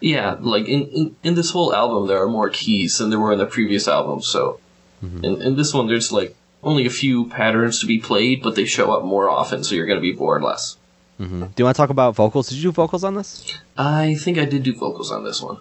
Yeah, 0.00 0.36
like 0.38 0.66
in, 0.68 0.82
in, 0.98 1.16
in 1.24 1.34
this 1.34 1.50
whole 1.50 1.74
album, 1.74 2.06
there 2.06 2.22
are 2.22 2.28
more 2.28 2.50
keys 2.50 2.98
than 2.98 3.10
there 3.10 3.18
were 3.18 3.32
in 3.32 3.40
the 3.40 3.46
previous 3.46 3.88
album. 3.88 4.22
So, 4.22 4.60
in, 5.02 5.42
in 5.42 5.56
this 5.56 5.74
one, 5.74 5.88
there's 5.88 6.12
like 6.12 6.36
only 6.62 6.86
a 6.86 6.90
few 6.90 7.28
patterns 7.28 7.80
to 7.80 7.86
be 7.86 7.98
played, 7.98 8.42
but 8.42 8.54
they 8.54 8.64
show 8.64 8.92
up 8.92 9.02
more 9.04 9.28
often, 9.28 9.64
so 9.64 9.74
you're 9.74 9.86
going 9.86 9.98
to 9.98 10.08
be 10.10 10.12
bored 10.12 10.42
less. 10.42 10.76
hmm 11.16 11.40
Do 11.40 11.54
you 11.56 11.64
want 11.64 11.76
to 11.76 11.82
talk 11.82 11.90
about 11.90 12.14
vocals? 12.14 12.48
Did 12.48 12.58
you 12.58 12.70
do 12.70 12.72
vocals 12.72 13.02
on 13.02 13.14
this? 13.14 13.58
I 13.76 14.14
think 14.14 14.38
I 14.38 14.44
did 14.44 14.62
do 14.62 14.74
vocals 14.74 15.10
on 15.10 15.24
this 15.24 15.42
one. 15.42 15.58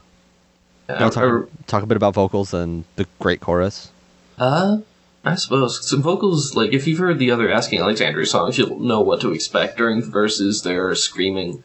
Uh, 0.87 1.09
talk, 1.09 1.49
talk 1.65 1.83
a 1.83 1.87
bit 1.87 1.97
about 1.97 2.13
vocals 2.13 2.53
and 2.53 2.83
the 2.95 3.05
great 3.19 3.41
chorus. 3.41 3.91
Uh, 4.37 4.77
I 5.25 5.35
suppose 5.35 5.87
some 5.89 6.01
vocals. 6.01 6.55
Like 6.55 6.73
if 6.73 6.87
you've 6.87 6.99
heard 6.99 7.19
the 7.19 7.31
other 7.31 7.51
Asking 7.51 7.79
Alexandria 7.79 8.25
songs, 8.25 8.57
you'll 8.57 8.79
know 8.79 9.01
what 9.01 9.19
to 9.21 9.33
expect 9.33 9.77
during 9.77 9.99
the 10.01 10.07
verses. 10.07 10.61
They're 10.61 10.95
screaming, 10.95 11.63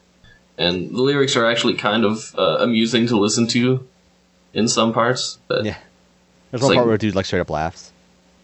and 0.58 0.90
the 0.90 1.00
lyrics 1.02 1.36
are 1.36 1.46
actually 1.48 1.74
kind 1.74 2.04
of 2.04 2.34
uh, 2.36 2.58
amusing 2.60 3.06
to 3.08 3.16
listen 3.18 3.46
to 3.48 3.86
in 4.52 4.66
some 4.68 4.92
parts. 4.92 5.38
But 5.48 5.64
Yeah. 5.64 5.76
There's 6.50 6.60
one 6.62 6.70
like- 6.70 6.76
part 6.76 6.86
where 6.86 6.96
a 6.96 6.98
dude 6.98 7.14
like 7.14 7.24
straight 7.26 7.40
up 7.40 7.50
laughs. 7.50 7.92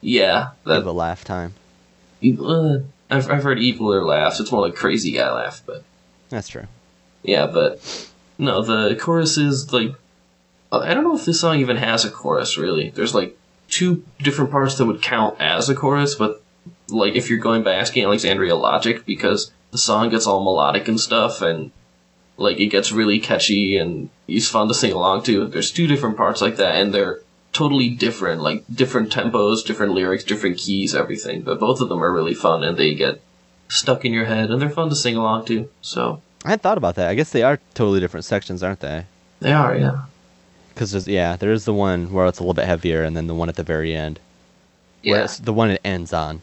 yeah, 0.01 0.51
that 0.65 0.85
a 0.85 0.93
laugh 0.93 1.25
time. 1.25 1.55
uh, 2.23 2.79
I've 3.11 3.31
I've 3.31 3.43
heard 3.43 3.59
equaler 3.59 4.05
laughs. 4.07 4.39
It's 4.41 4.53
more 4.53 4.63
like 4.63 4.75
crazy 4.77 5.13
guy 5.13 5.31
laugh, 5.33 5.63
but 5.67 5.83
That's 6.29 6.49
true. 6.49 6.67
yeah, 7.23 7.47
but 7.47 8.09
no, 8.39 8.63
the 8.63 8.95
chorus 8.97 9.37
is 9.37 9.73
like 9.73 9.95
I 10.71 10.95
don't 10.95 11.05
know 11.05 11.17
if 11.17 11.25
this 11.25 11.41
song 11.41 11.59
even 11.59 11.77
has 11.79 12.05
a 12.05 12.11
chorus. 12.11 12.57
Really, 12.57 12.91
there's 12.91 13.15
like 13.15 13.37
two 13.69 14.05
different 14.19 14.51
parts 14.51 14.77
that 14.77 14.87
would 14.87 15.03
count 15.03 15.41
as 15.41 15.69
a 15.69 15.75
chorus, 15.75 16.15
but 16.15 16.43
like 16.89 17.15
if 17.15 17.29
you're 17.29 17.39
going 17.39 17.63
by 17.63 17.75
asking 17.75 18.05
Alexandria 18.05 18.57
Logic, 18.57 19.05
because 19.05 19.53
the 19.71 19.79
song 19.79 20.09
gets 20.09 20.27
all 20.27 20.43
melodic 20.43 20.89
and 20.89 20.99
stuff, 20.99 21.43
and 21.43 21.71
like 22.37 22.59
it 22.59 22.69
gets 22.69 22.93
really 22.93 23.19
catchy 23.19 23.77
and 23.77 24.09
it's 24.27 24.49
fun 24.49 24.69
to 24.69 24.75
sing 24.75 24.93
along 24.93 25.25
to. 25.25 25.47
There's 25.47 25.73
two 25.73 25.87
different 25.87 26.17
parts 26.17 26.41
like 26.41 26.57
that, 26.57 26.77
and 26.77 26.93
they're 26.95 27.21
totally 27.53 27.91
different, 27.91 28.41
like 28.43 28.65
different 28.73 29.13
tempos, 29.13 29.65
different 29.65 29.93
lyrics, 29.93 30.25
different 30.25 30.59
keys, 30.59 30.95
everything. 30.95 31.43
But 31.43 31.61
both 31.61 31.81
of 31.81 31.89
them 31.89 32.03
are 32.03 32.13
really 32.13 32.35
fun, 32.35 32.63
and 32.63 32.77
they 32.77 32.95
get 32.95 33.21
stuck 33.69 34.05
in 34.05 34.13
your 34.13 34.25
head, 34.25 34.51
and 34.51 34.61
they're 34.61 34.71
fun 34.71 34.89
to 34.89 34.97
sing 34.97 35.17
along 35.17 35.47
to. 35.47 35.69
So 35.83 36.23
I 36.45 36.51
had 36.51 36.63
thought 36.63 36.79
about 36.79 36.95
that. 36.95 37.09
I 37.09 37.15
guess 37.15 37.31
they 37.31 37.43
are 37.43 37.61
totally 37.75 38.01
different 38.01 38.25
sections, 38.25 38.63
aren't 38.63 38.81
they? 38.81 39.05
they 39.41 39.53
are, 39.53 39.77
yeah, 39.77 40.05
Because 40.79 41.09
yeah, 41.09 41.35
there 41.35 41.51
is 41.51 41.65
the 41.65 41.75
one 41.75 42.13
where 42.13 42.27
it's 42.27 42.39
a 42.39 42.43
little 42.43 42.55
bit 42.55 42.67
heavier, 42.67 43.03
and 43.03 43.17
then 43.17 43.27
the 43.27 43.35
one 43.35 43.49
at 43.49 43.57
the 43.57 43.65
very 43.65 43.95
end. 43.97 44.21
Yeah. 45.03 45.27
the 45.43 45.53
one 45.53 45.71
it 45.73 45.81
ends 45.85 46.13
on, 46.13 46.41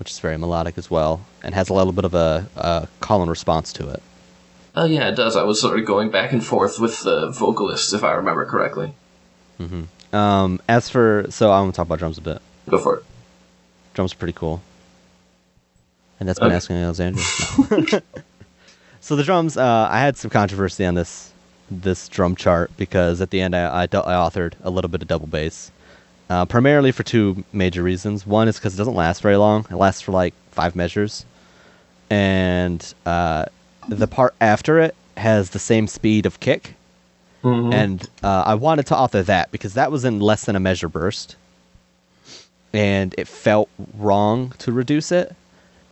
which 0.00 0.10
is 0.10 0.18
very 0.18 0.36
melodic 0.38 0.76
as 0.76 0.90
well, 0.90 1.20
and 1.44 1.54
has 1.54 1.68
a 1.68 1.74
little 1.74 1.92
bit 1.92 2.04
of 2.04 2.14
a, 2.14 2.48
a 2.56 2.88
call 3.00 3.20
and 3.22 3.30
response 3.30 3.72
to 3.74 3.88
it. 3.90 4.02
Oh 4.74 4.86
yeah, 4.86 5.08
it 5.08 5.14
does. 5.14 5.36
I 5.36 5.44
was 5.44 5.60
sort 5.60 5.78
of 5.78 5.86
going 5.86 6.10
back 6.10 6.32
and 6.32 6.44
forth 6.44 6.80
with 6.80 7.02
the 7.02 7.30
vocalists, 7.30 7.92
if 7.92 8.02
I 8.02 8.12
remember 8.12 8.44
correctly. 8.46 8.92
Um, 10.12 10.60
as 10.68 10.88
for 10.88 11.26
so 11.30 11.50
I 11.52 11.60
want 11.60 11.74
to 11.74 11.76
talk 11.76 11.86
about 11.86 11.98
drums 12.00 12.18
a 12.18 12.22
bit. 12.22 12.42
Go 12.68 12.78
for 12.78 12.96
it. 12.98 13.04
Drums 13.94 14.12
are 14.12 14.16
pretty 14.16 14.32
cool. 14.32 14.62
And 16.18 16.28
that's 16.28 16.38
been 16.40 16.48
Okay. 16.48 16.56
asking 16.56 16.76
Alexandria. 16.76 18.02
So 19.02 19.16
the 19.16 19.22
drums, 19.24 19.56
uh, 19.56 19.88
I 19.90 19.98
had 20.00 20.18
some 20.18 20.30
controversy 20.30 20.84
on 20.84 20.94
this 20.94 21.32
this 21.70 22.08
drum 22.08 22.34
chart 22.36 22.70
because 22.76 23.20
at 23.20 23.30
the 23.30 23.40
end 23.40 23.54
I, 23.54 23.82
I, 23.82 23.82
I 23.82 23.86
authored 23.86 24.54
a 24.62 24.70
little 24.70 24.88
bit 24.90 25.02
of 25.02 25.08
double 25.08 25.26
bass, 25.26 25.70
uh, 26.28 26.44
primarily 26.46 26.92
for 26.92 27.02
two 27.02 27.44
major 27.52 27.82
reasons. 27.82 28.26
One 28.26 28.48
is 28.48 28.56
because 28.56 28.74
it 28.74 28.78
doesn't 28.78 28.94
last 28.94 29.22
very 29.22 29.36
long; 29.36 29.66
it 29.70 29.76
lasts 29.76 30.00
for 30.02 30.12
like 30.12 30.34
five 30.50 30.74
measures, 30.74 31.24
and 32.10 32.94
uh, 33.06 33.46
the 33.88 34.06
part 34.06 34.34
after 34.40 34.78
it 34.80 34.94
has 35.16 35.50
the 35.50 35.58
same 35.58 35.86
speed 35.86 36.26
of 36.26 36.40
kick, 36.40 36.74
Mhm. 37.42 37.72
and 37.72 38.08
uh, 38.22 38.42
I 38.46 38.54
wanted 38.54 38.86
to 38.86 38.96
author 38.96 39.22
that 39.22 39.50
because 39.50 39.74
that 39.74 39.90
was 39.92 40.04
in 40.04 40.20
less 40.20 40.44
than 40.44 40.56
a 40.56 40.60
measure 40.60 40.88
burst, 40.88 41.36
and 42.72 43.14
it 43.18 43.28
felt 43.28 43.68
wrong 43.96 44.52
to 44.58 44.72
reduce 44.72 45.10
it. 45.12 45.34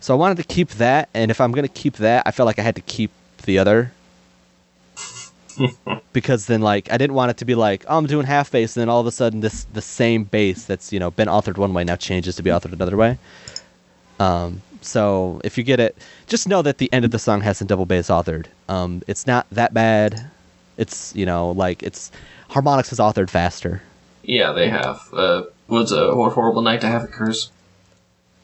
So 0.01 0.14
I 0.14 0.17
wanted 0.17 0.37
to 0.37 0.45
keep 0.45 0.71
that, 0.73 1.09
and 1.14 1.31
if 1.31 1.41
I'm 1.41 1.53
gonna 1.53 1.69
keep 1.69 1.97
that, 1.97 2.23
I 2.27 2.31
felt 2.31 2.47
like 2.47 2.59
I 2.59 2.62
had 2.62 2.77
to 2.77 2.83
keep 2.83 3.11
the 3.45 3.59
other. 3.59 3.93
because 6.12 6.47
then, 6.47 6.61
like, 6.61 6.90
I 6.92 6.97
didn't 6.97 7.14
want 7.14 7.31
it 7.31 7.37
to 7.38 7.44
be 7.44 7.55
like, 7.55 7.85
oh, 7.88 7.99
I'm 7.99 8.07
doing 8.07 8.27
half 8.27 8.51
bass, 8.51 8.77
and 8.77 8.83
then 8.83 8.88
all 8.88 9.01
of 9.01 9.07
a 9.07 9.12
sudden, 9.12 9.40
this 9.40 9.64
the 9.73 9.83
same 9.83 10.25
bass 10.25 10.64
that's 10.64 10.92
you 10.92 10.99
know 10.99 11.11
been 11.11 11.29
authored 11.29 11.57
one 11.57 11.73
way 11.75 11.85
now 11.85 11.97
changes 11.97 12.37
to 12.37 12.42
be 12.42 12.51
authored 12.51 12.73
another 12.73 12.97
way. 12.97 13.18
Um, 14.21 14.62
so 14.81 15.40
if 15.44 15.59
you 15.59 15.64
get 15.64 15.81
it, 15.81 15.97
just 16.27 16.49
know 16.49 16.62
that 16.62 16.79
the 16.79 16.92
end 16.92 17.05
of 17.05 17.11
the 17.11 17.18
song 17.18 17.40
has 17.42 17.59
some 17.59 17.66
double 17.66 17.87
bass 17.87 18.09
authored. 18.09 18.47
Um, 18.68 19.03
it's 19.07 19.27
not 19.27 19.47
that 19.51 19.75
bad. 19.75 20.31
It's 20.77 21.14
you 21.14 21.27
know 21.27 21.51
like 21.51 21.83
it's 21.83 22.11
Harmonix 22.51 22.92
is 22.92 22.99
authored 22.99 23.31
faster. 23.31 23.83
Yeah, 24.23 24.53
they 24.53 24.68
have. 24.68 25.03
Uh, 25.12 25.42
was 25.68 25.92
a 25.92 26.14
what 26.14 26.29
a 26.29 26.31
horrible 26.31 26.62
night 26.62 26.81
to 26.81 26.87
have 26.87 27.05
a 27.05 27.07
curse. 27.07 27.51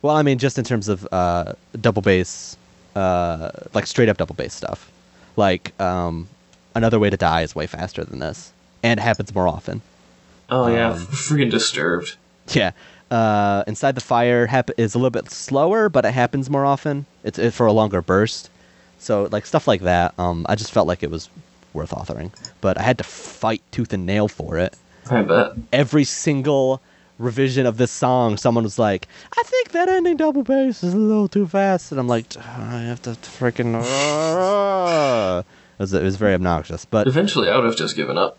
Well, 0.02 0.16
I 0.16 0.22
mean, 0.22 0.38
just 0.38 0.58
in 0.58 0.64
terms 0.64 0.88
of 0.88 1.08
uh, 1.10 1.54
double 1.80 2.02
bass, 2.02 2.56
uh, 2.94 3.50
like 3.72 3.86
straight 3.86 4.08
up 4.08 4.18
double 4.18 4.34
bass 4.34 4.54
stuff. 4.54 4.90
Like 5.36 5.78
um, 5.80 6.28
another 6.74 6.98
way 6.98 7.10
to 7.10 7.16
die 7.16 7.42
is 7.42 7.54
way 7.54 7.66
faster 7.66 8.04
than 8.04 8.18
this, 8.18 8.52
and 8.82 8.98
happens 9.00 9.34
more 9.34 9.48
often. 9.48 9.82
Oh 10.50 10.66
yeah, 10.68 10.90
Um, 10.92 10.98
freaking 11.06 11.50
disturbed. 11.50 12.16
Yeah. 12.48 12.72
Uh, 13.10 13.62
Inside 13.66 13.94
the 13.94 14.00
Fire 14.00 14.46
hap- 14.46 14.70
is 14.76 14.94
a 14.94 14.98
little 14.98 15.10
bit 15.10 15.30
slower, 15.30 15.88
but 15.88 16.04
it 16.04 16.12
happens 16.12 16.50
more 16.50 16.64
often. 16.64 17.06
It's, 17.22 17.38
it's 17.38 17.56
for 17.56 17.66
a 17.66 17.72
longer 17.72 18.02
burst. 18.02 18.50
So 18.98 19.28
like 19.30 19.46
stuff 19.46 19.66
like 19.68 19.82
that. 19.82 20.14
Um, 20.18 20.46
I 20.48 20.54
just 20.54 20.72
felt 20.72 20.88
like 20.88 21.02
it 21.02 21.10
was 21.10 21.28
worth 21.72 21.90
authoring, 21.90 22.30
but 22.60 22.78
I 22.78 22.82
had 22.82 22.98
to 22.98 23.04
fight 23.04 23.62
tooth 23.70 23.92
and 23.92 24.04
nail 24.06 24.28
for 24.28 24.58
it. 24.58 24.74
I 25.10 25.22
bet. 25.22 25.52
Every 25.72 26.04
single 26.04 26.80
revision 27.18 27.66
of 27.66 27.76
this 27.76 27.90
song, 27.92 28.36
someone 28.36 28.64
was 28.64 28.78
like, 28.78 29.06
"I 29.36 29.42
think 29.44 29.70
that 29.72 29.88
ending 29.88 30.16
double 30.16 30.42
bass 30.42 30.82
is 30.82 30.94
a 30.94 30.96
little 30.96 31.28
too 31.28 31.46
fast," 31.46 31.90
and 31.92 32.00
I'm 32.00 32.08
like, 32.08 32.36
"I 32.38 32.80
have 32.80 33.02
to 33.02 33.10
freaking." 33.10 33.74
it, 35.78 35.82
was, 35.82 35.92
it 35.92 36.02
was 36.02 36.16
very 36.16 36.34
obnoxious, 36.34 36.84
but 36.84 37.06
Eventually, 37.06 37.48
I 37.48 37.56
would 37.56 37.64
have 37.64 37.76
just 37.76 37.96
given 37.96 38.16
up. 38.18 38.38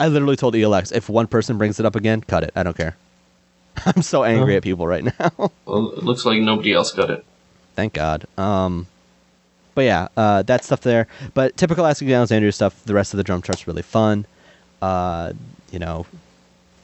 I 0.00 0.08
literally 0.08 0.36
told 0.36 0.54
ELX, 0.54 0.92
if 0.92 1.08
one 1.08 1.26
person 1.26 1.56
brings 1.58 1.78
it 1.78 1.86
up 1.86 1.94
again, 1.96 2.20
cut 2.20 2.42
it. 2.42 2.52
I 2.56 2.62
don't 2.62 2.76
care. 2.76 2.96
I'm 3.86 4.02
so 4.02 4.24
angry 4.24 4.54
Oh. 4.54 4.56
at 4.58 4.62
people 4.62 4.86
right 4.86 5.04
now. 5.04 5.30
Well, 5.66 5.92
it 5.92 6.04
looks 6.04 6.24
like 6.24 6.40
nobody 6.40 6.72
else 6.72 6.92
got 6.92 7.10
it. 7.10 7.24
Thank 7.76 7.94
God. 7.94 8.24
Um, 8.38 8.86
but 9.74 9.82
yeah, 9.82 10.08
uh, 10.16 10.42
that 10.42 10.62
stuff 10.64 10.82
there. 10.82 11.06
But 11.32 11.56
typical 11.56 11.84
Asking 11.86 12.12
Alexandria 12.12 12.52
stuff. 12.52 12.84
The 12.84 12.94
rest 12.94 13.12
of 13.12 13.16
the 13.18 13.24
drum 13.24 13.42
chart's 13.42 13.66
really 13.66 13.82
fun. 13.82 14.26
Uh, 14.82 15.32
you 15.72 15.78
know, 15.80 16.06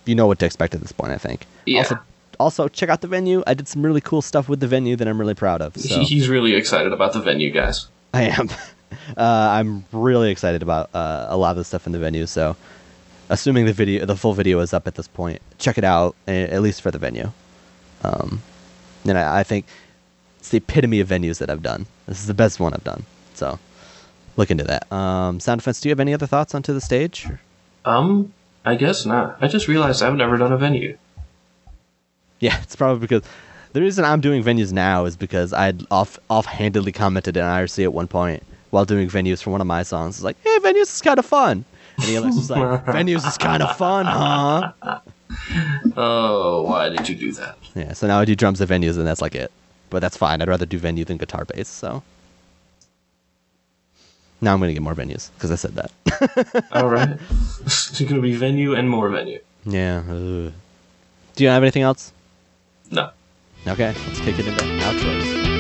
you 0.07 0.15
know 0.17 0.27
what 0.27 0.39
to 0.41 0.47
expect 0.47 0.75
at 0.75 0.81
this 0.81 0.91
point. 0.93 1.13
I 1.13 1.19
think. 1.19 1.47
Yeah. 1.67 1.79
Also, 1.83 1.99
also 2.41 2.69
check 2.69 2.89
out 2.89 3.01
the 3.03 3.07
venue. 3.07 3.45
I 3.47 3.55
did 3.55 3.69
some 3.69 3.85
really 3.85 4.01
cool 4.01 4.23
stuff 4.23 4.49
with 4.49 4.59
the 4.61 4.67
venue 4.67 4.97
that 4.97 5.07
I'm 5.07 5.21
really 5.21 5.35
proud 5.35 5.63
of. 5.63 5.77
So 5.77 6.01
he's 6.03 6.29
really 6.29 6.55
excited 6.55 6.93
about 6.93 7.13
the 7.13 7.21
venue, 7.21 7.51
guys. 7.53 7.87
I 8.15 8.23
am. 8.25 8.49
Uh, 9.17 9.49
I'm 9.51 9.85
really 9.93 10.31
excited 10.31 10.63
about 10.63 10.91
uh, 10.95 11.27
a 11.29 11.37
lot 11.37 11.51
of 11.51 11.57
the 11.57 11.65
stuff 11.65 11.87
in 11.87 11.93
the 11.93 11.99
venue. 11.99 12.27
So, 12.27 12.57
assuming 13.29 13.67
the 13.67 13.73
video, 13.73 14.07
the 14.07 14.17
full 14.17 14.35
video 14.35 14.61
is 14.61 14.73
up 14.73 14.87
at 14.87 14.95
this 14.95 15.09
point, 15.09 15.43
check 15.59 15.79
it 15.79 15.85
out 15.85 16.15
at 16.29 16.63
least 16.63 16.81
for 16.81 16.91
the 16.91 16.99
venue. 16.99 17.33
Um, 18.05 18.41
and 19.05 19.19
I, 19.19 19.41
I 19.41 19.43
think 19.43 19.67
it's 20.39 20.51
the 20.51 20.59
epitome 20.59 21.01
of 21.01 21.09
venues 21.09 21.39
that 21.39 21.51
I've 21.51 21.63
done. 21.63 21.87
This 22.07 22.21
is 22.21 22.27
the 22.27 22.35
best 22.35 22.61
one 22.61 22.73
I've 22.73 22.85
done. 22.85 23.05
So, 23.35 23.59
look 24.37 24.51
into 24.51 24.65
that. 24.65 24.91
Um, 24.93 25.41
Sound 25.41 25.61
Defense, 25.61 25.81
do 25.81 25.89
you 25.89 25.93
have 25.93 26.01
any 26.01 26.15
other 26.15 26.27
thoughts 26.27 26.55
onto 26.55 26.73
the 26.73 26.81
stage? 26.81 27.27
Um, 27.85 28.33
I 28.65 28.75
guess 28.77 29.05
not. 29.07 29.39
I 29.41 29.49
just 29.49 29.69
realized 29.69 30.03
I've 30.03 30.15
never 30.15 30.37
done 30.37 30.53
a 30.53 30.59
venue. 30.59 30.97
Yeah, 32.39 32.61
it's 32.63 32.77
probably 32.77 33.01
because 33.01 33.23
the 33.73 33.81
reason 33.81 34.05
I'm 34.05 34.21
doing 34.21 34.43
venues 34.43 34.73
now 34.73 35.05
is 35.05 35.17
because 35.17 35.53
I'd 35.53 35.85
off 35.91 36.19
offhandedly 36.29 36.93
commented 36.93 37.37
in 37.37 37.45
IRC 37.45 37.85
at 37.85 37.93
one 37.93 38.09
point 38.09 38.43
while 38.71 38.85
doing 38.85 39.09
venues 39.09 39.43
for 39.43 39.51
one 39.51 39.61
of 39.61 39.67
my 39.67 39.83
songs. 39.83 40.17
It's 40.17 40.25
like, 40.25 40.37
hey, 40.43 40.59
venues 40.61 40.83
is 40.83 41.01
kind 41.03 41.19
of 41.19 41.27
fun. 41.27 41.65
And 41.99 42.07
the 42.07 42.21
was 42.21 42.51
like, 42.51 42.85
venues 42.87 43.27
is 43.27 43.37
kind 43.37 43.63
of 43.63 43.77
fun, 43.77 44.07
huh? 44.07 44.73
Oh, 45.97 46.63
why 46.63 46.89
did 46.89 47.09
you 47.09 47.15
do 47.15 47.31
that? 47.33 47.57
Yeah, 47.75 47.93
so 47.93 48.09
now 48.09 48.19
I 48.19 48.25
do 48.25 48.35
drums 48.35 48.61
at 48.61 48.69
venues, 48.69 48.99
and 48.99 49.07
that's 49.07 49.23
like 49.23 49.37
it. 49.37 49.53
But 49.89 50.01
that's 50.01 50.17
fine. 50.17 50.43
I'd 50.43 50.49
rather 50.49 50.67
do 50.67 50.77
venue 50.77 51.05
than 51.05 51.19
guitar 51.19 51.45
bass. 51.45 51.69
So 51.69 52.03
now 54.41 54.53
I'm 54.55 54.61
gonna 54.61 54.73
get 54.73 54.83
more 54.83 54.95
venues 54.95 55.31
because 55.35 55.53
I 55.53 55.55
said 55.55 55.77
that. 55.77 56.67
All 56.73 56.89
right, 56.89 57.17
it's 57.61 58.01
gonna 58.01 58.21
be 58.21 58.35
venue 58.35 58.75
and 58.75 58.91
more 58.91 59.09
venue. 59.09 59.41
yeah. 59.65 59.99
ugh. 60.09 60.53
Do 61.37 61.45
you 61.45 61.51
have 61.51 61.63
anything 61.63 61.83
else? 61.83 62.13
No. 62.91 63.11
Okay, 63.69 63.95
let's 64.07 64.21
kick 64.21 64.39
it 64.39 64.47
into 64.49 64.65
outros. 64.65 65.60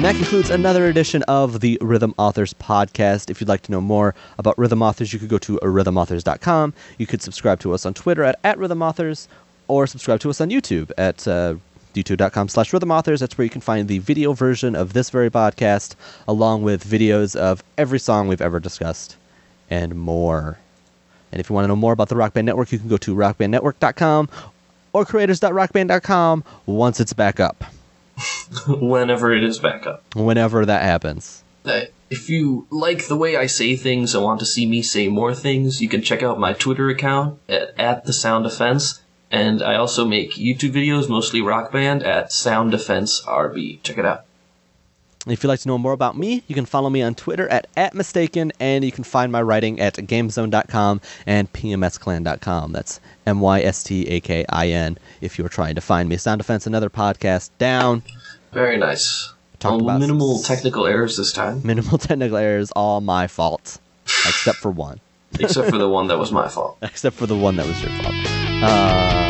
And 0.00 0.06
that 0.06 0.16
concludes 0.16 0.48
another 0.48 0.86
edition 0.86 1.22
of 1.24 1.60
the 1.60 1.76
Rhythm 1.82 2.14
Authors 2.16 2.54
podcast. 2.54 3.28
If 3.28 3.38
you'd 3.38 3.50
like 3.50 3.60
to 3.64 3.70
know 3.70 3.82
more 3.82 4.14
about 4.38 4.56
Rhythm 4.56 4.80
Authors, 4.80 5.12
you 5.12 5.18
could 5.18 5.28
go 5.28 5.36
to 5.36 5.60
rhythmauthors.com. 5.62 6.72
You 6.96 7.06
could 7.06 7.20
subscribe 7.20 7.60
to 7.60 7.74
us 7.74 7.84
on 7.84 7.92
Twitter 7.92 8.24
at, 8.24 8.38
at 8.42 8.56
Rhythm 8.56 8.80
Authors 8.80 9.28
or 9.68 9.86
subscribe 9.86 10.20
to 10.20 10.30
us 10.30 10.40
on 10.40 10.48
YouTube 10.48 10.90
at 10.96 11.28
uh, 11.28 11.56
youtube.com 11.94 12.48
slash 12.48 12.72
Rhythm 12.72 12.90
Authors. 12.90 13.20
That's 13.20 13.36
where 13.36 13.44
you 13.44 13.50
can 13.50 13.60
find 13.60 13.88
the 13.88 13.98
video 13.98 14.32
version 14.32 14.74
of 14.74 14.94
this 14.94 15.10
very 15.10 15.28
podcast 15.28 15.96
along 16.26 16.62
with 16.62 16.82
videos 16.82 17.36
of 17.36 17.62
every 17.76 17.98
song 17.98 18.26
we've 18.26 18.40
ever 18.40 18.58
discussed 18.58 19.18
and 19.68 19.96
more. 19.96 20.58
And 21.30 21.40
if 21.40 21.50
you 21.50 21.54
want 21.54 21.64
to 21.64 21.68
know 21.68 21.76
more 21.76 21.92
about 21.92 22.08
the 22.08 22.16
Rock 22.16 22.32
Band 22.32 22.46
Network, 22.46 22.72
you 22.72 22.78
can 22.78 22.88
go 22.88 22.96
to 22.96 23.14
rockbandnetwork.com 23.14 24.30
or 24.94 25.04
creators.rockband.com 25.04 26.42
once 26.64 27.00
it's 27.00 27.12
back 27.12 27.38
up, 27.38 27.64
Whenever 28.66 29.32
it 29.34 29.44
is 29.44 29.58
back 29.58 29.86
up. 29.86 30.02
whenever 30.14 30.64
that 30.66 30.82
happens. 30.82 31.42
Uh, 31.64 31.82
If 32.10 32.28
you 32.28 32.66
like 32.70 33.06
the 33.06 33.16
way 33.16 33.36
I 33.36 33.46
say 33.46 33.76
things 33.76 34.14
and 34.14 34.24
want 34.24 34.40
to 34.40 34.46
see 34.46 34.66
me 34.66 34.82
say 34.82 35.08
more 35.08 35.34
things, 35.34 35.80
you 35.80 35.88
can 35.88 36.02
check 36.02 36.22
out 36.22 36.40
my 36.40 36.52
Twitter 36.52 36.88
account 36.88 37.38
at, 37.48 37.78
at 37.78 38.04
the 38.04 38.12
Sound 38.12 38.44
Defense. 38.44 39.02
And 39.30 39.62
I 39.62 39.76
also 39.76 40.04
make 40.04 40.32
YouTube 40.34 40.72
videos, 40.72 41.08
mostly 41.08 41.40
rock 41.40 41.70
band, 41.70 42.02
at 42.02 42.32
Sound 42.32 42.72
Defense 42.72 43.22
RB. 43.26 43.80
Check 43.84 43.98
it 43.98 44.04
out. 44.04 44.24
If 45.26 45.42
you'd 45.42 45.50
like 45.50 45.60
to 45.60 45.68
know 45.68 45.76
more 45.76 45.92
about 45.92 46.16
me, 46.16 46.42
you 46.46 46.54
can 46.54 46.64
follow 46.64 46.88
me 46.88 47.02
on 47.02 47.14
Twitter 47.14 47.46
at, 47.48 47.66
at 47.76 47.92
Mystakin, 47.92 48.52
and 48.58 48.82
you 48.84 48.90
can 48.90 49.04
find 49.04 49.30
my 49.30 49.42
writing 49.42 49.78
at 49.78 49.94
gamezone.com 49.96 51.00
and 51.26 51.52
pmsclan.com. 51.52 52.72
That's 52.72 53.00
M 53.26 53.40
Y 53.40 53.60
S 53.60 53.82
T 53.82 54.06
A 54.08 54.20
K 54.20 54.46
I 54.48 54.68
N 54.68 54.96
if 55.20 55.38
you 55.38 55.44
are 55.44 55.50
trying 55.50 55.74
to 55.74 55.82
find 55.82 56.08
me. 56.08 56.16
Sound 56.16 56.38
Defense, 56.40 56.66
another 56.66 56.88
podcast 56.88 57.50
down. 57.58 58.02
Very 58.52 58.78
nice. 58.78 59.32
Talk 59.58 59.72
Well, 59.72 59.90
about 59.90 60.00
minimal 60.00 60.38
technical 60.42 60.86
errors 60.86 61.18
this 61.18 61.32
time, 61.34 61.60
Minimal 61.64 61.98
technical 61.98 62.38
errors, 62.38 62.70
all 62.72 63.02
my 63.02 63.26
fault, 63.26 63.78
except 64.26 64.56
for 64.56 64.70
one. 64.70 65.00
except 65.38 65.68
for 65.68 65.76
the 65.76 65.88
one 65.88 66.06
that 66.08 66.18
was 66.18 66.32
my 66.32 66.48
fault. 66.48 66.78
Except 66.82 67.14
for 67.14 67.26
the 67.26 67.36
one 67.36 67.56
that 67.56 67.66
was 67.66 67.80
your 67.82 67.90
fault. 68.02 68.14
Uh, 68.62 69.29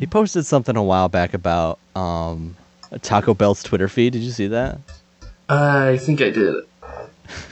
He 0.00 0.06
posted 0.06 0.46
something 0.46 0.76
a 0.76 0.82
while 0.82 1.08
back 1.08 1.34
about 1.34 1.78
um, 1.94 2.56
Taco 3.02 3.34
Bell's 3.34 3.62
Twitter 3.62 3.88
feed. 3.88 4.12
Did 4.12 4.22
you 4.22 4.30
see 4.30 4.46
that? 4.48 4.78
I 5.48 5.98
think 5.98 6.20
I 6.20 6.30
did. 6.30 6.64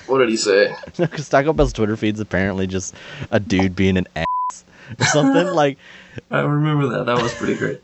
What 0.07 0.19
did 0.19 0.29
he 0.29 0.37
say? 0.37 0.75
Because 0.97 1.29
Taco 1.29 1.53
Bell's 1.53 1.73
Twitter 1.73 1.97
feed's 1.97 2.21
apparently 2.21 2.67
just 2.67 2.95
a 3.31 3.41
dude 3.41 3.75
being 3.75 3.97
an 3.97 4.07
ass 4.17 4.65
or 4.99 5.05
something. 5.07 5.47
like, 5.55 5.79
I 6.31 6.41
remember 6.41 6.89
that. 6.89 7.07
That 7.07 7.21
was 7.23 7.35
pretty 7.35 7.55
great. 7.55 7.81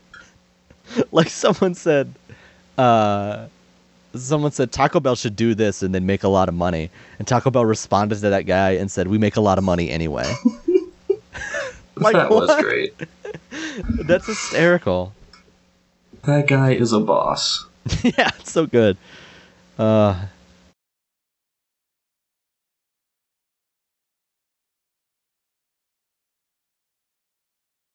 like 1.11 1.29
someone 1.29 1.75
said, 1.75 2.13
uh, 2.77 3.47
someone 4.15 4.51
said 4.51 4.71
Taco 4.71 4.99
Bell 4.99 5.15
should 5.15 5.35
do 5.35 5.55
this 5.55 5.83
and 5.83 5.93
then 5.93 6.05
make 6.05 6.23
a 6.23 6.27
lot 6.27 6.49
of 6.49 6.55
money. 6.55 6.89
And 7.17 7.27
Taco 7.27 7.51
Bell 7.51 7.65
responded 7.65 8.15
to 8.21 8.29
that 8.29 8.45
guy 8.45 8.71
and 8.71 8.89
said, 8.91 9.07
"We 9.07 9.17
make 9.17 9.35
a 9.35 9.41
lot 9.41 9.57
of 9.57 9.63
money 9.63 9.89
anyway." 9.89 10.31
Like, 11.99 12.13
that 12.13 12.29
was 12.29 12.47
what? 12.47 12.63
great. 12.63 12.93
That's 14.05 14.27
hysterical. 14.27 15.13
That 16.23 16.47
guy 16.47 16.71
is 16.71 16.93
a 16.93 16.99
boss. 16.99 17.65
yeah, 18.03 18.31
it's 18.39 18.51
so 18.51 18.65
good. 18.65 18.97
Uh, 19.77 20.25